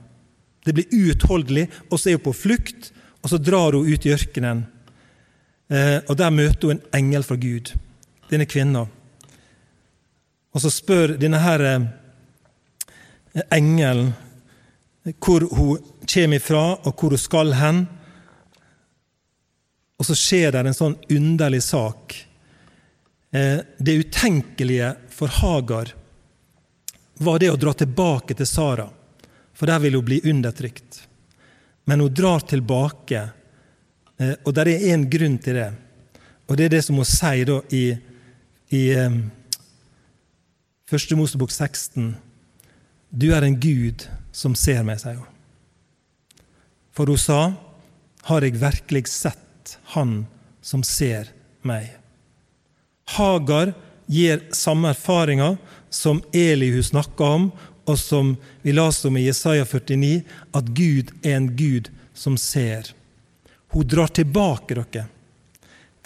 [0.64, 2.92] Det blir uutholdelig, og så er hun på flukt,
[3.23, 4.64] og så drar hun ut i ørkenen.
[5.71, 7.73] Eh, og Der møter hun en engel fra Gud,
[8.31, 8.87] denne kvinna.
[10.53, 11.81] Og så spør denne her eh,
[13.51, 14.12] engelen
[15.18, 17.87] hvor hun kommer ifra, og hvor hun skal hen.
[20.03, 22.17] Og så skjer det en sånn underlig sak.
[23.31, 25.93] Eh, det utenkelige for Hagar
[27.23, 28.88] var det å dra tilbake til Sara,
[29.55, 31.05] for der vil hun bli undertrykt.
[31.87, 33.21] Men hun drar tilbake,
[34.19, 35.69] eh, og det er én grunn til det.
[36.51, 37.85] Og det er det som hun sier da i,
[38.75, 39.21] i eh,
[40.91, 42.11] Første Mosebok 16.
[43.09, 44.03] Du er en Gud
[44.35, 45.31] som ser meg, sier hun.
[46.91, 47.41] For hun sa,
[48.27, 49.38] har jeg virkelig sett
[49.96, 50.22] Han
[50.64, 51.31] som ser
[51.66, 51.90] meg?
[53.16, 53.75] Hagar
[54.07, 55.59] gir samme erfaringer
[55.92, 57.51] som Elihu snakka om,
[57.85, 60.22] og som vi leste om i Jesaja 49,
[60.55, 62.92] at Gud er en Gud som ser.
[63.72, 65.07] Hun drar tilbake dere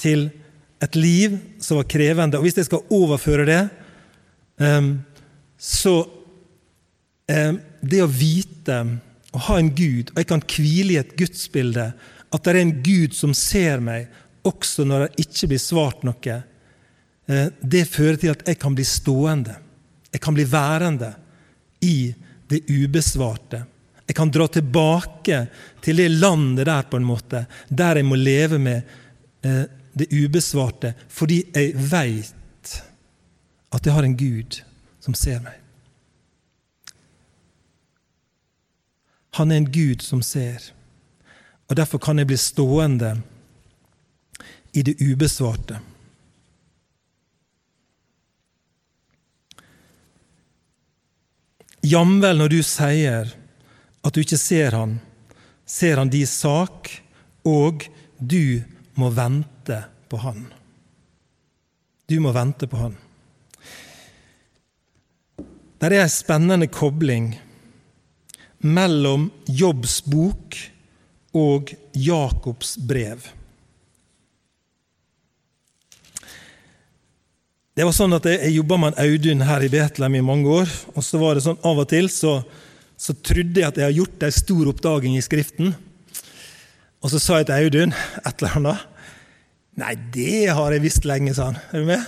[0.01, 0.29] til
[0.83, 2.39] et liv som var krevende.
[2.39, 3.63] Og Hvis jeg skal overføre det,
[4.61, 5.01] ehm,
[5.59, 6.05] så
[7.29, 8.77] ehm, Det å vite
[9.31, 11.93] å ha en Gud, og jeg kan hvile i et gudsbilde,
[12.37, 14.07] at det er en Gud som ser meg,
[14.47, 16.37] også når det ikke blir svart noe,
[17.27, 19.57] Eh, det fører til at jeg kan bli stående.
[20.13, 21.13] Jeg kan bli værende
[21.83, 22.15] i
[22.49, 23.65] det ubesvarte.
[24.07, 25.41] Jeg kan dra tilbake
[25.83, 28.83] til det landet der, på en måte, der jeg må leve med
[29.43, 29.65] eh,
[29.97, 32.33] det ubesvarte, fordi jeg veit
[33.75, 34.61] at jeg har en Gud
[35.03, 35.59] som ser meg.
[39.37, 40.71] Han er en Gud som ser,
[41.67, 43.17] og derfor kan jeg bli stående
[44.77, 45.81] i det ubesvarte.
[51.87, 53.31] Jamvel når du sier
[54.07, 54.97] at du ikke ser han,
[55.67, 56.91] ser han din sak,
[57.47, 57.87] og
[58.19, 58.63] du
[58.99, 60.47] må vente på han.
[62.07, 62.95] Du må vente på han.
[65.77, 67.35] Det er en spennende kobling
[68.65, 70.57] mellom Jobbs bok
[71.37, 73.25] og Jakobs brev.
[77.77, 80.49] Det var sånn at Jeg, jeg jobba med en Audun her i Betlehem i mange
[80.49, 80.71] år.
[80.95, 82.39] og så var det sånn Av og til så,
[82.97, 85.75] så trodde jeg at jeg hadde gjort en stor oppdaging i Skriften.
[87.05, 88.87] Og så sa jeg til Audun et eller annet.
[89.77, 91.61] Nei, det har jeg visst lenge, sa han.
[91.69, 92.07] Er du med?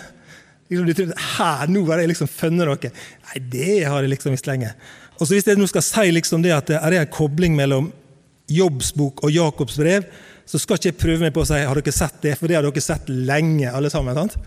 [0.68, 2.92] Liksom, du trodde, her, nå har jeg liksom funnet noe.
[3.28, 4.72] Nei, det har jeg liksom visst lenge.
[5.18, 7.90] Og så Hvis jeg nå skal si liksom det at det er en kobling mellom
[8.48, 10.06] Jobbs bok og Jakobs brev,
[10.48, 12.56] så skal ikke jeg prøve meg på å si har dere sett det, for det
[12.56, 13.68] har dere sett lenge.
[13.70, 14.38] alle sammen, sant?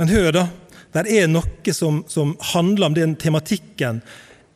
[0.00, 0.46] Men hør, da.
[0.96, 4.00] Det er noe som, som, handler om den tematikken.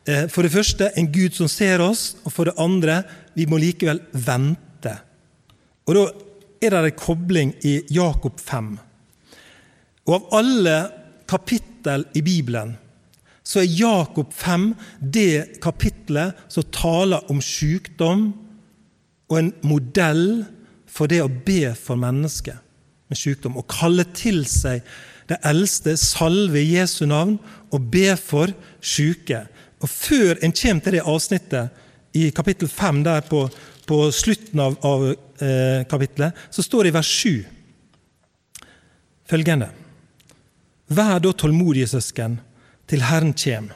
[0.09, 3.01] Eh, for det første en Gud som ser oss, og for det andre
[3.37, 4.95] vi må likevel vente.
[5.85, 6.05] Og Da
[6.61, 8.77] er det en kobling i Jakob 5.
[10.07, 10.77] Og av alle
[11.29, 12.75] kapittel i Bibelen
[13.43, 14.67] så er Jakob 5
[15.01, 18.29] det kapittelet som taler om sykdom
[19.31, 20.43] og en modell
[20.91, 22.59] for det å be for mennesker
[23.07, 23.55] med sykdom.
[23.57, 24.83] Å kalle til seg
[25.31, 27.37] det eldste, salve i Jesu navn
[27.71, 28.51] og be for
[28.83, 29.45] syke.
[29.79, 33.45] Og Før en kommer til det avsnittet i kapittel 5, der på,
[33.87, 37.31] på slutten av, av eh, kapittelet, så står det i vers 7
[39.31, 39.69] følgende
[40.91, 42.33] Vær da tålmodige, søsken,
[42.91, 43.69] til Herren kjem.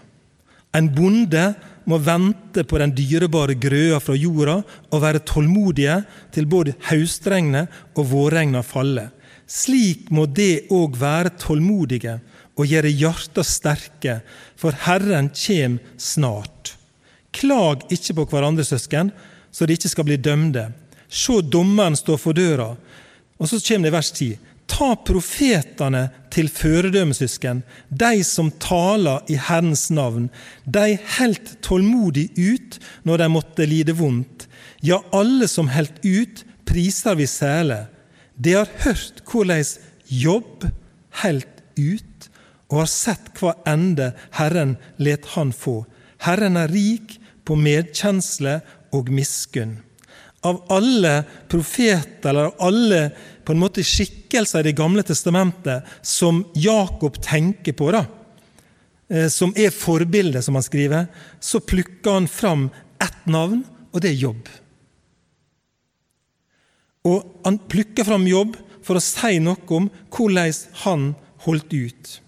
[0.76, 1.46] En bonde
[1.86, 4.60] må vente på den dyrebare grøa fra jorda
[4.92, 6.00] og være tålmodige
[6.36, 9.12] til både haustregnet og vårregna faller.
[9.46, 12.18] Slik må det òg være tålmodige
[12.56, 14.20] og gjøre hjarta sterke,
[14.58, 16.74] for Herren kjem snart.
[17.36, 19.12] Klag ikke på hverandre, søsken,
[19.52, 20.70] så de ikke skal bli dømte.
[21.12, 22.72] Se, dommeren stå for døra.
[23.36, 24.30] Og så kommer det vers 10.
[24.68, 30.30] Ta profetene til føredømmesøsken, de som taler i Herrens navn.
[30.66, 34.48] De helt tålmodig ut når de måtte lide vondt.
[34.84, 37.86] Ja, alle som helt ut, priser vi særlig.
[38.36, 39.64] De har hørt hvordan
[40.12, 40.66] jobb
[41.24, 42.30] helt ut,
[42.70, 45.84] og har sett hva ende Herren let han få.
[46.26, 48.60] Herren er rik på medkjensle
[48.96, 49.78] og miskunn.
[50.46, 53.00] Av alle profeter, eller av alle
[53.46, 58.06] på en måte skikkelser i Det gamle testamentet som Jakob tenker på, da,
[59.10, 61.08] eh, som er forbildet, som han skriver,
[61.40, 62.70] så plukker han fram
[63.02, 64.50] ett navn, og det er jobb.
[67.06, 70.54] Og han plukker fram jobb for å si noe om hvordan
[70.86, 71.10] han
[71.46, 72.20] holdt ut.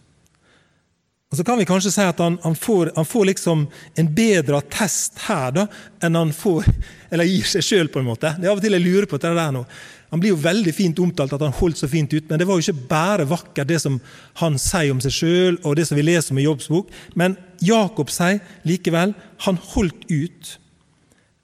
[1.38, 5.20] Så kan vi kanskje si at han, han, får, han får, liksom en bedre attest
[5.28, 5.68] her da,
[6.04, 6.66] enn han får,
[7.14, 8.34] eller gir seg sjøl, på en måte.
[8.40, 9.64] Det er av og til jeg lurer på det der nå.
[10.10, 12.58] Han blir jo veldig fint omtalt at han holdt så fint ut, men det var
[12.58, 14.00] jo ikke bare vakkert det som
[14.40, 16.94] han sier om seg sjøl, og det som vi leser om i Jobbs bok.
[17.20, 19.14] Men Jakob sier likevel
[19.46, 20.56] han holdt ut.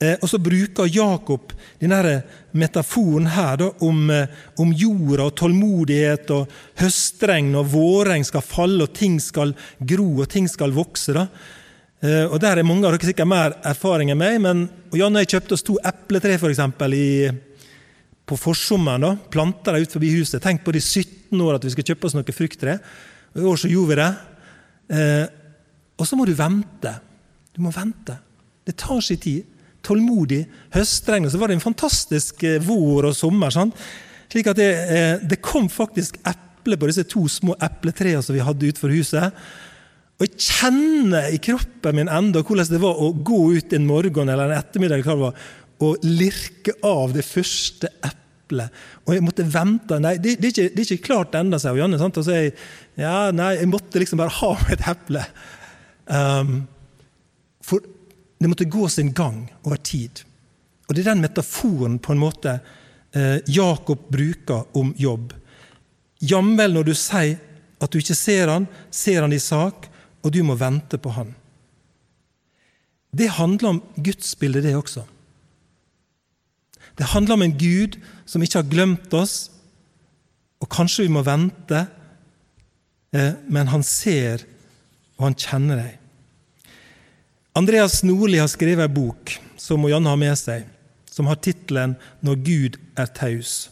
[0.03, 2.17] Eh, og så bruker Jakob denne
[2.57, 4.27] metaforen her da, om, eh,
[4.59, 10.29] om, jorda og tålmodighet og høstregn og vårregn skal falle, og ting skal gro og
[10.29, 11.13] ting skal vokse.
[11.13, 11.27] da.
[12.01, 14.41] Eh, og Der er mange av dere sikkert mer erfaring enn meg.
[14.41, 17.31] men og Janne og jeg kjøpte oss to epletre for eksempel, i,
[18.25, 19.19] på forsommeren.
[19.29, 20.41] Planta dem ut forbi huset.
[20.41, 22.79] Tenk på de 17 år at vi skal kjøpe oss noe frukttre.
[23.35, 25.29] I år så gjorde vi det.
[25.97, 26.93] Og så må du vente.
[27.55, 28.17] Du må vente.
[28.65, 29.43] Det tar sin tid
[29.83, 30.43] tålmodig
[30.73, 31.27] høstregn.
[31.27, 33.53] Og så var det en fantastisk eh, vår og sommer.
[33.53, 33.77] Sant?
[34.31, 38.45] Slik at det, eh, det, kom faktisk eple på disse to små epletrærne som vi
[38.45, 39.43] hadde utenfor huset.
[40.17, 44.29] Og jeg kjenner i kroppen min enda hvordan det var å gå ut en morgen
[44.29, 45.07] eller en ettermiddag
[45.83, 48.83] og lirke av det første eplet.
[49.03, 49.97] Og jeg måtte vente.
[49.99, 51.99] Nei, det, det, er, ikke, det er, ikke, klart ennå, sier Janne.
[51.99, 52.19] Sant?
[52.21, 52.53] Og så jeg,
[52.99, 55.25] ja, nei, jeg måtte liksom bare ha et eple.
[56.07, 56.55] Um,
[57.63, 57.83] for
[58.39, 60.23] det måtte gå sin gang over tid.
[60.87, 62.59] Og Det er den metaforen på en måte
[63.15, 65.33] eh, Jakob bruker om jobb.
[66.19, 67.39] Jamvel når du sier
[67.83, 69.87] at du ikke ser han, ser han i sak,
[70.23, 71.33] og du må vente på han.
[73.13, 75.03] Det handler om gudsbildet, det også.
[76.97, 79.51] Det handler om en Gud som ikke har glemt oss,
[80.61, 81.85] og kanskje vi må vente,
[83.13, 84.45] eh, men han ser,
[85.17, 86.02] og han kjenner deg.
[87.55, 90.65] Andreas Nordli har skrevet en bok som må Janne ha med seg,
[91.05, 93.69] som har tittelen 'Når Gud er taus',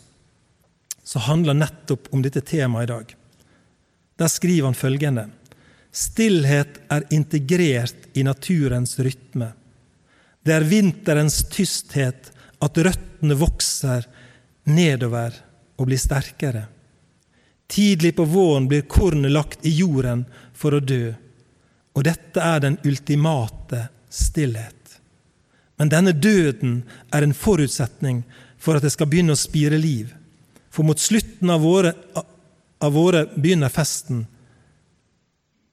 [1.04, 3.16] som handler nettopp om dette temaet i dag.
[4.18, 5.30] Der skriver han følgende.:
[5.92, 9.54] Stillhet er integrert i naturens rytme.
[10.46, 14.06] Det er vinterens tysthet at røttene vokser
[14.66, 15.34] nedover
[15.78, 16.68] og blir sterkere.
[17.68, 21.14] Tidlig på våren blir kornet lagt i jorden for å dø.
[21.96, 25.00] Og dette er den ultimate stillhet.
[25.80, 26.82] Men denne døden
[27.12, 28.22] er en forutsetning
[28.62, 30.12] for at det skal begynne å spire liv.
[30.72, 31.96] For mot slutten av våre,
[32.80, 34.24] av våre begynner festen.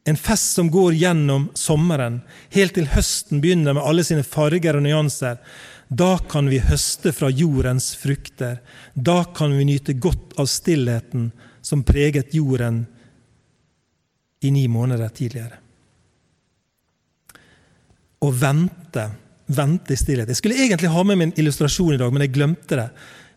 [0.09, 2.23] En fest som går gjennom sommeren,
[2.55, 5.37] helt til høsten begynner med alle sine farger og nyanser.
[5.89, 8.59] Da kan vi høste fra jordens frukter.
[8.95, 12.87] Da kan vi nyte godt av stillheten som preget jorden
[14.41, 15.68] i ni måneder tidligere
[18.25, 19.07] å vente.
[19.49, 20.29] Vente i stillhet.
[20.29, 22.89] Jeg skulle egentlig ha med min illustrasjon i dag, men jeg glemte det.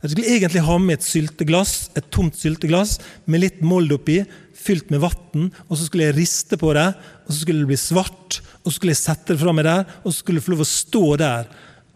[0.01, 2.95] Jeg skulle egentlig ha med et sylteglass, et tomt sylteglass
[3.29, 4.17] med litt mold oppi,
[4.57, 5.51] fylt med vann.
[5.67, 6.87] Og så skulle jeg riste på det,
[7.27, 8.39] og så skulle det bli svart.
[8.63, 10.65] Og så skulle jeg sette det fra meg der, og så skulle det få lov
[10.65, 11.51] å stå der.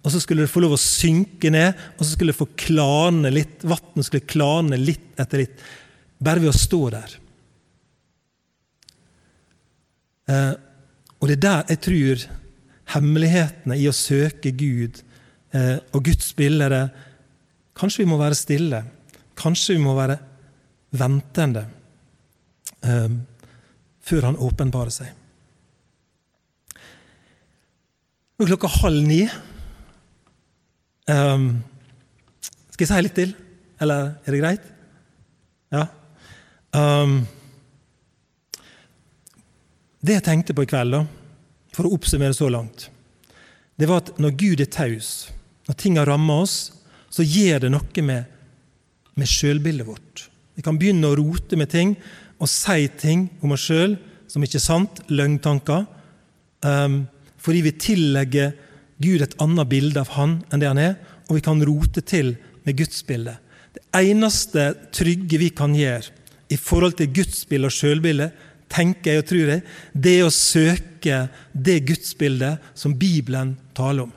[0.06, 3.32] og så skulle det få lov å synke ned, og så skulle det få klane
[3.34, 3.64] litt.
[3.66, 5.64] Vannet skulle klane litt etter litt,
[6.22, 7.16] bare ved å stå der.
[10.30, 10.54] Eh,
[11.18, 12.26] og det er der jeg tror
[12.94, 15.02] hemmelighetene i å søke Gud
[15.56, 16.82] eh, og Guds bilde.
[17.78, 18.82] Kanskje vi må være stille.
[19.40, 20.20] Kanskje vi må være
[20.96, 21.66] ventende
[22.86, 23.16] eh,
[24.06, 25.10] før Han åpenbarer seg.
[28.36, 29.24] Nå klokka halv ni.
[31.10, 31.50] Eh,
[32.76, 33.36] skal jeg si litt til,
[33.80, 34.72] eller er det greit?
[35.72, 35.86] Ja.
[36.76, 37.22] Um,
[40.04, 41.06] det jeg tenkte på i kveld, da,
[41.76, 42.90] for å oppsummere så langt,
[43.76, 45.28] det var at når Gud er taus,
[45.68, 46.72] når ting har ramma oss,
[47.12, 48.30] så gjør det noe med,
[49.16, 50.28] med sjølbildet vårt.
[50.56, 51.96] Vi kan begynne å rote med ting
[52.40, 53.98] og si ting om oss sjøl
[54.32, 55.86] som ikke er sant, løgntanker,
[56.66, 57.04] um,
[57.40, 58.56] fordi vi tillegger
[59.04, 60.96] Gud et annet bilde av Han enn det han er,
[61.28, 62.34] og vi kan rote til
[62.66, 63.42] med gudsbildet.
[63.76, 66.14] Det eneste trygge vi kan gjøre
[66.52, 68.30] i forhold til gudsbildet og sjølbilde,
[68.76, 69.64] tenker jeg og tror jeg,
[69.94, 71.20] det er å søke
[71.54, 74.14] det gudsbildet som Bibelen taler om.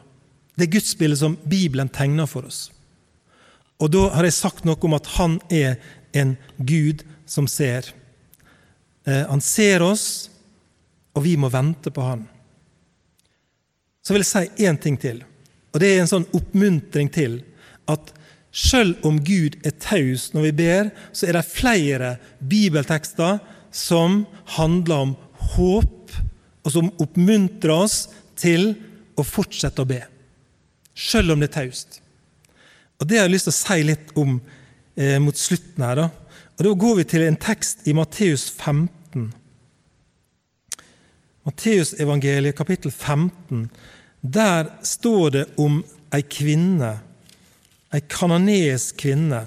[0.58, 2.66] Det gudsbildet som Bibelen tegner for oss.
[3.78, 5.78] Og da har jeg sagt noe om at han er
[6.18, 7.92] en Gud som ser.
[9.06, 10.28] Eh, han ser oss,
[11.14, 12.26] og vi må vente på han.
[14.02, 15.22] Så vil jeg si én ting til,
[15.72, 17.42] og det er en sånn oppmuntring til
[17.90, 18.14] at
[18.54, 23.38] selv om Gud er taus når vi ber, så er det flere bibeltekster
[23.74, 24.22] som
[24.56, 25.14] handler om
[25.54, 26.12] håp,
[26.64, 28.08] og som oppmuntrer oss
[28.38, 28.72] til
[29.18, 30.02] å fortsette å be.
[30.98, 32.00] Selv om det er taust.
[32.98, 34.38] Og Det har jeg lyst til å si litt om
[34.98, 36.02] eh, mot slutten her.
[36.02, 36.08] Da.
[36.58, 39.28] Og da går vi til en tekst i Matteus 15.
[41.46, 43.68] Matteusevangeliet kapittel 15.
[44.20, 45.78] Der står det om
[46.14, 46.96] ei kvinne,
[47.94, 49.44] ei kananesk kvinne.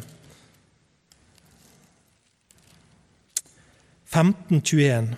[4.11, 5.15] 1521.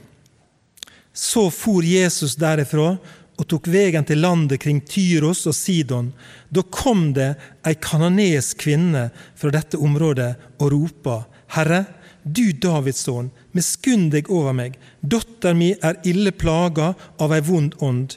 [1.13, 2.95] Så for Jesus derifra
[3.33, 6.11] og tok vegen til landet kring Tyros og Sidon.
[6.53, 7.33] Da kom det
[7.65, 11.23] ei kanonesk kvinne fra dette området og ropa,
[11.53, 11.83] Herre,
[12.23, 17.75] du Davids sønn, miskunn deg over meg, Datteren mi er ille plaga av ei vond
[17.83, 18.15] ånd.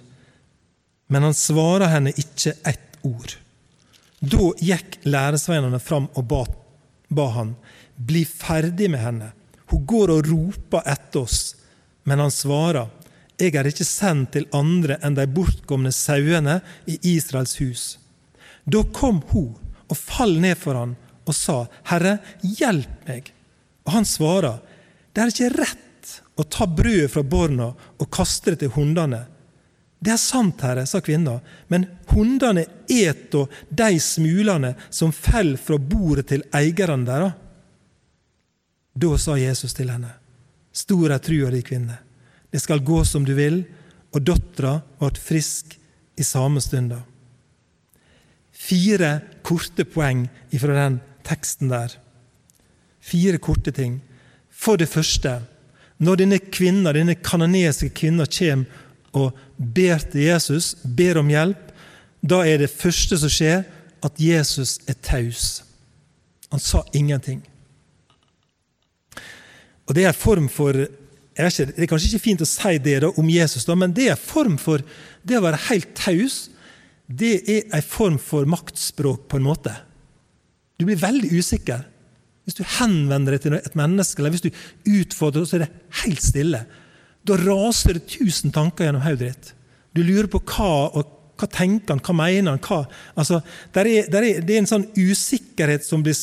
[1.11, 3.37] Men han svarer henne ikke ett ord.
[4.20, 6.45] Da gikk læresveinene fram og ba,
[7.09, 7.55] ba han,
[7.97, 9.33] bli ferdig med henne,
[9.71, 11.55] hun går og roper etter oss.
[12.07, 12.89] Men han svarer,
[13.37, 17.85] jeg er ikke sendt til andre enn de bortkomne sauene i Israels hus.
[18.64, 19.53] Da kom hun
[19.87, 20.95] og fall ned for han
[21.27, 23.33] og sa, Herre, hjelp meg.
[23.87, 24.61] Og han svarer,
[25.12, 29.25] det er ikke rett å ta brødet fra borna og kaste det til hundene.
[29.99, 31.39] Det er sant, Herre, sa kvinna,
[31.73, 37.43] men hundene eter de smulene som faller fra bordet til eierne deres.
[38.97, 40.11] Da sa Jesus til henne,
[40.72, 41.99] stor er trua di, kvinne.
[42.51, 43.61] Det skal gå som du vil,
[44.14, 45.76] og dattera ble frisk
[46.16, 47.03] i samme stunda.
[48.57, 50.24] Fire korte poeng
[50.57, 51.92] fra den teksten der.
[53.05, 53.99] Fire korte ting.
[54.49, 55.42] For det første,
[56.01, 58.64] når denne kvinna, denne kanoniske kvinna kommer
[59.16, 61.72] og ber til Jesus, ber om hjelp,
[62.24, 63.62] da er det første som skjer,
[64.05, 65.62] at Jesus er taus.
[66.51, 67.42] Han sa ingenting.
[69.87, 70.74] Og Det er en form for
[71.37, 74.07] ikke, Det er kanskje ikke fint å si det da, om Jesus, da, men det
[74.07, 74.80] er en form for
[75.22, 76.49] det å være helt taus.
[77.07, 79.74] Det er en form for maktspråk, på en måte.
[80.80, 81.84] Du blir veldig usikker.
[82.47, 84.51] Hvis du henvender deg til et menneske, eller hvis du
[84.97, 85.74] utfordrer, så er det
[86.05, 86.62] helt stille.
[87.26, 89.53] Da raser det tusen tanker gjennom hodet ditt.
[89.93, 92.62] Du lurer på hva og hva tenker han, hva mener han?
[92.64, 92.87] Hva?
[93.18, 93.43] Altså,
[93.76, 96.16] der er, der er, det er en sånn usikkerhet som blir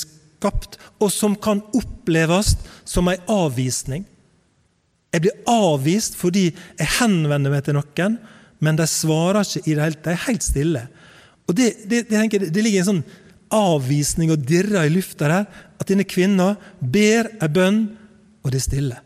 [0.44, 4.04] skapt, og som kan oppleves som en avvisning.
[5.14, 8.18] Jeg blir avvist fordi jeg henvender meg til noen,
[8.64, 10.06] men de svarer ikke i det hele tatt.
[10.08, 10.84] De er helt stille.
[11.48, 13.06] Og Det, det, det, det ligger en sånn
[13.54, 17.84] avvisning og dirrer i lufta der, at denne kvinna ber ei bønn,
[18.44, 19.00] og det er stille.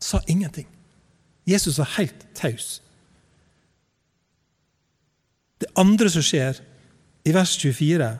[0.00, 0.68] Sa ingenting.
[1.48, 2.80] Jesus var helt taus.
[5.56, 6.60] Det andre som skjer
[7.26, 8.10] i vers 24,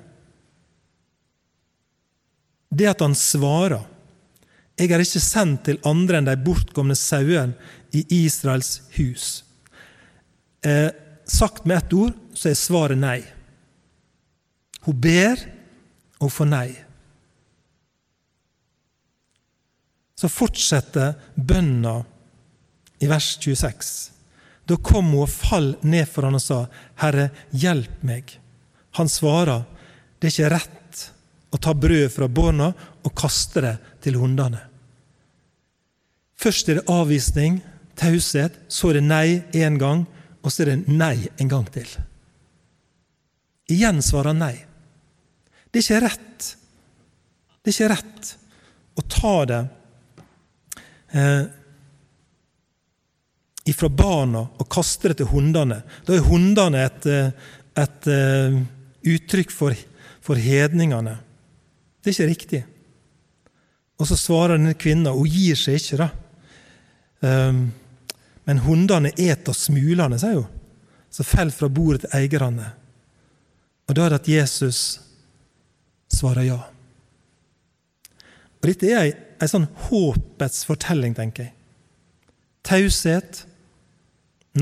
[2.77, 3.85] det at han svarer.
[4.77, 7.57] Jeg er ikke sendt til andre enn de bortkomne sauene
[7.97, 9.41] i Israels hus.
[10.61, 10.91] Eh,
[11.25, 13.21] sagt med ett ord så er svaret nei.
[14.87, 15.41] Hun ber,
[16.23, 16.69] og får nei.
[20.17, 21.99] Så fortsetter bønna
[23.05, 23.91] i vers 26.
[24.67, 26.63] Da kom hun og fall ned for han og sa,
[27.03, 28.33] Herre, hjelp meg.
[28.97, 29.67] Han svarer,
[30.19, 30.81] det er ikke rett
[31.53, 32.71] å ta brød fra barna
[33.05, 33.75] og kaste det
[34.05, 34.61] til hundene.
[36.37, 37.61] Først er det avvisning,
[37.97, 40.05] taushet, så er det nei én gang,
[40.43, 41.89] og så er det nei en gang til.
[43.73, 44.57] Igjen svarer han nei.
[45.71, 46.51] Det er ikke rett.
[47.63, 48.35] Det er ikke rett
[48.97, 49.63] å ta det
[51.17, 51.47] eh,
[53.67, 55.81] ifra barna og kaste det til hundene.
[56.07, 57.47] Da er hundene et, et,
[57.83, 58.59] et uh,
[59.07, 59.75] uttrykk for,
[60.25, 61.17] for, hedningene.
[62.07, 62.59] Det er ikke riktig.
[63.99, 66.09] Og så svarer denne kvinna Hun gir seg ikke, da.
[67.27, 67.65] Um,
[68.47, 70.53] men hundene eter smulene, sier hun,
[71.11, 72.69] som faller fra bordet til eierne.
[73.89, 75.01] Og da er det at Jesus
[76.15, 76.61] svarer ja.
[78.61, 81.55] Og Dette er ei, ei sånn håpets fortelling, tenker jeg.
[82.67, 83.43] Taushet.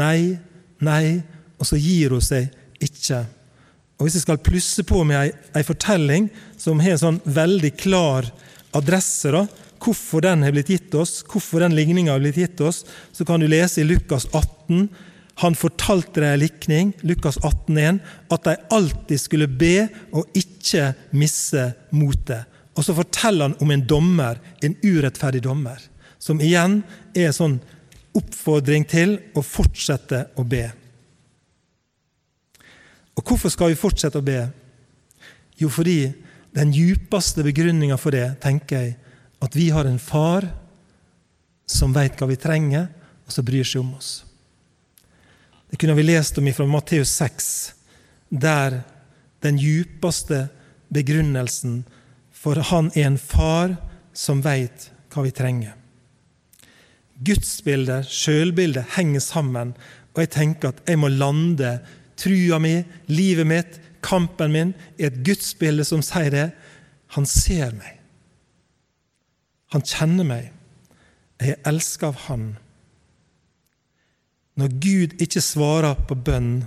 [0.01, 0.38] Nei,
[0.80, 1.20] nei,
[1.61, 2.49] og så gir hun seg
[2.80, 3.26] ikke.
[3.99, 6.28] Og Hvis jeg skal plusse på med ei, ei fortelling
[6.59, 8.26] som har en sånn veldig klar
[8.74, 9.45] adresse, da,
[9.84, 12.82] hvorfor den har blitt gitt oss, hvorfor den ligninga har blitt gitt oss,
[13.14, 14.88] så kan du lese i Lukas 18
[15.42, 17.99] han fortalte dem en likning, Lukas 18,1,
[18.30, 22.47] at de alltid skulle be og ikke misse motet.
[22.74, 25.80] Og så forteller han om en dommer, en urettferdig dommer,
[26.22, 26.82] som igjen
[27.14, 27.59] er en sånn
[28.14, 30.68] oppfordring til å fortsette å be.
[33.14, 34.40] Og hvorfor skal vi fortsette å be?
[35.60, 36.12] Jo, fordi
[36.54, 38.96] den djupeste begrunninga for det, tenker jeg,
[39.42, 40.46] at vi har en far
[41.66, 42.88] som veit hva vi trenger,
[43.24, 44.24] og som bryr seg om oss.
[45.70, 47.46] Det kunne vi lest om fra Matteus 6,
[48.30, 48.82] der
[49.44, 50.46] den djupeste
[50.94, 51.82] begrunnelsen
[52.44, 53.76] for han er en far
[54.12, 55.72] som veit hva vi trenger.
[57.24, 59.72] Gudsbildet, sjølbildet, henger sammen,
[60.12, 61.78] og jeg tenker at jeg må lande
[62.20, 66.48] trua mi, livet mitt, kampen min i et gudsbilde som sier det.
[67.16, 68.00] Han ser meg.
[69.74, 70.50] Han kjenner meg.
[71.40, 72.44] Jeg er elska av Han.
[74.54, 76.62] Når Gud ikke svarer på bønn,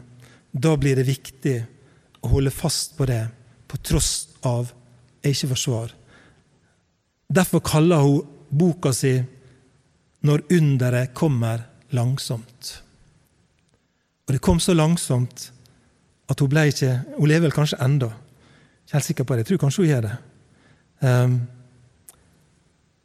[0.51, 1.55] da blir det viktig
[2.25, 3.21] å holde fast på det,
[3.67, 4.73] på tross av
[5.23, 5.93] jeg ikke får svar.
[7.27, 9.23] Derfor kaller hun boka si
[10.23, 12.81] 'Når underet kommer langsomt'.
[14.27, 15.51] Og det kom så langsomt
[16.27, 18.09] at hun ble ikke Hun lever vel kanskje ennå.
[18.85, 19.45] Ikke helt sikker på det.
[19.45, 20.15] Jeg tror kanskje hun gjør det.
[20.99, 21.37] Um,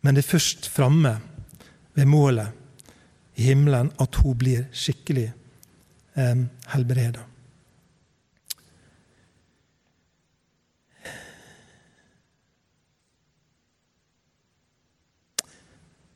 [0.03, 1.19] men det er først framme
[1.95, 2.49] ved målet
[3.37, 5.29] i himmelen at hun blir skikkelig
[6.17, 7.29] um, helbreda.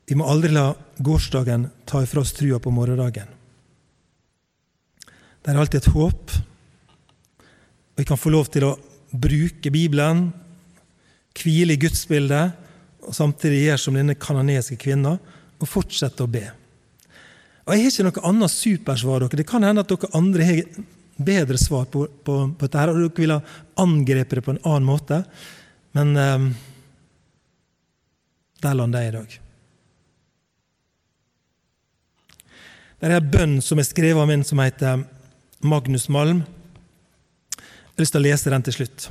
[0.07, 0.69] Vi må aldri la
[1.03, 3.36] gårsdagen ta ifra oss trua på morgendagen.
[5.47, 6.33] Det er alltid et håp.
[7.95, 8.73] Og vi kan få lov til å
[9.15, 10.25] bruke Bibelen,
[11.39, 12.57] hvile i gudsbildet,
[13.07, 15.15] og samtidig gjøre som denne kanadiske kvinna
[15.61, 16.43] og fortsette å be.
[17.63, 19.21] Og Jeg har ikke noe annet supersvar.
[19.21, 19.39] dere.
[19.39, 20.63] Det kan hende at dere andre har
[21.17, 23.41] bedre svar på, på, på dette, og dere ville
[23.79, 25.23] angrepet det på en annen måte.
[25.95, 26.55] Men um,
[28.67, 29.43] der lander jeg i dag.
[32.99, 35.07] Det er en bønn som er skrevet av en som heter
[35.65, 36.43] Magnus Malm.
[37.57, 39.07] Jeg har lyst til å lese den til slutt.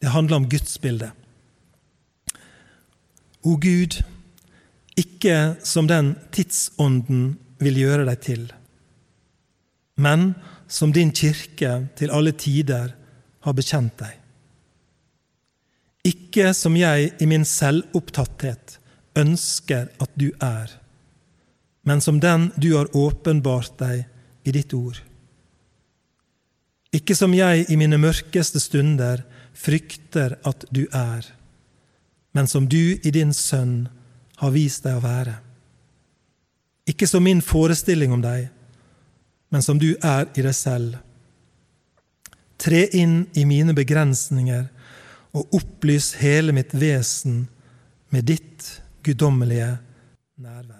[0.00, 1.12] Det handler om gudsbildet.
[3.44, 3.98] O Gud,
[4.96, 8.46] ikke som den tidsånden vil gjøre deg til,
[10.00, 10.32] men
[10.68, 12.94] som din kirke til alle tider
[13.44, 14.16] har bekjent deg.
[16.08, 18.78] Ikke som jeg i min selvopptatthet
[19.20, 20.72] ønsker at du er,
[21.84, 24.04] men som den du har åpenbart deg
[24.48, 25.00] i ditt ord.
[26.94, 29.22] Ikke som jeg i mine mørkeste stunder
[29.54, 31.26] frykter at du er,
[32.34, 33.88] men som du i din Sønn
[34.40, 35.36] har vist deg å være.
[36.90, 38.48] Ikke som min forestilling om deg,
[39.50, 40.98] men som du er i deg selv.
[42.60, 44.66] Tre inn i mine begrensninger
[45.36, 47.44] og opplys hele mitt vesen
[48.10, 48.66] med ditt
[49.06, 49.76] guddommelige
[50.42, 50.79] nærvær.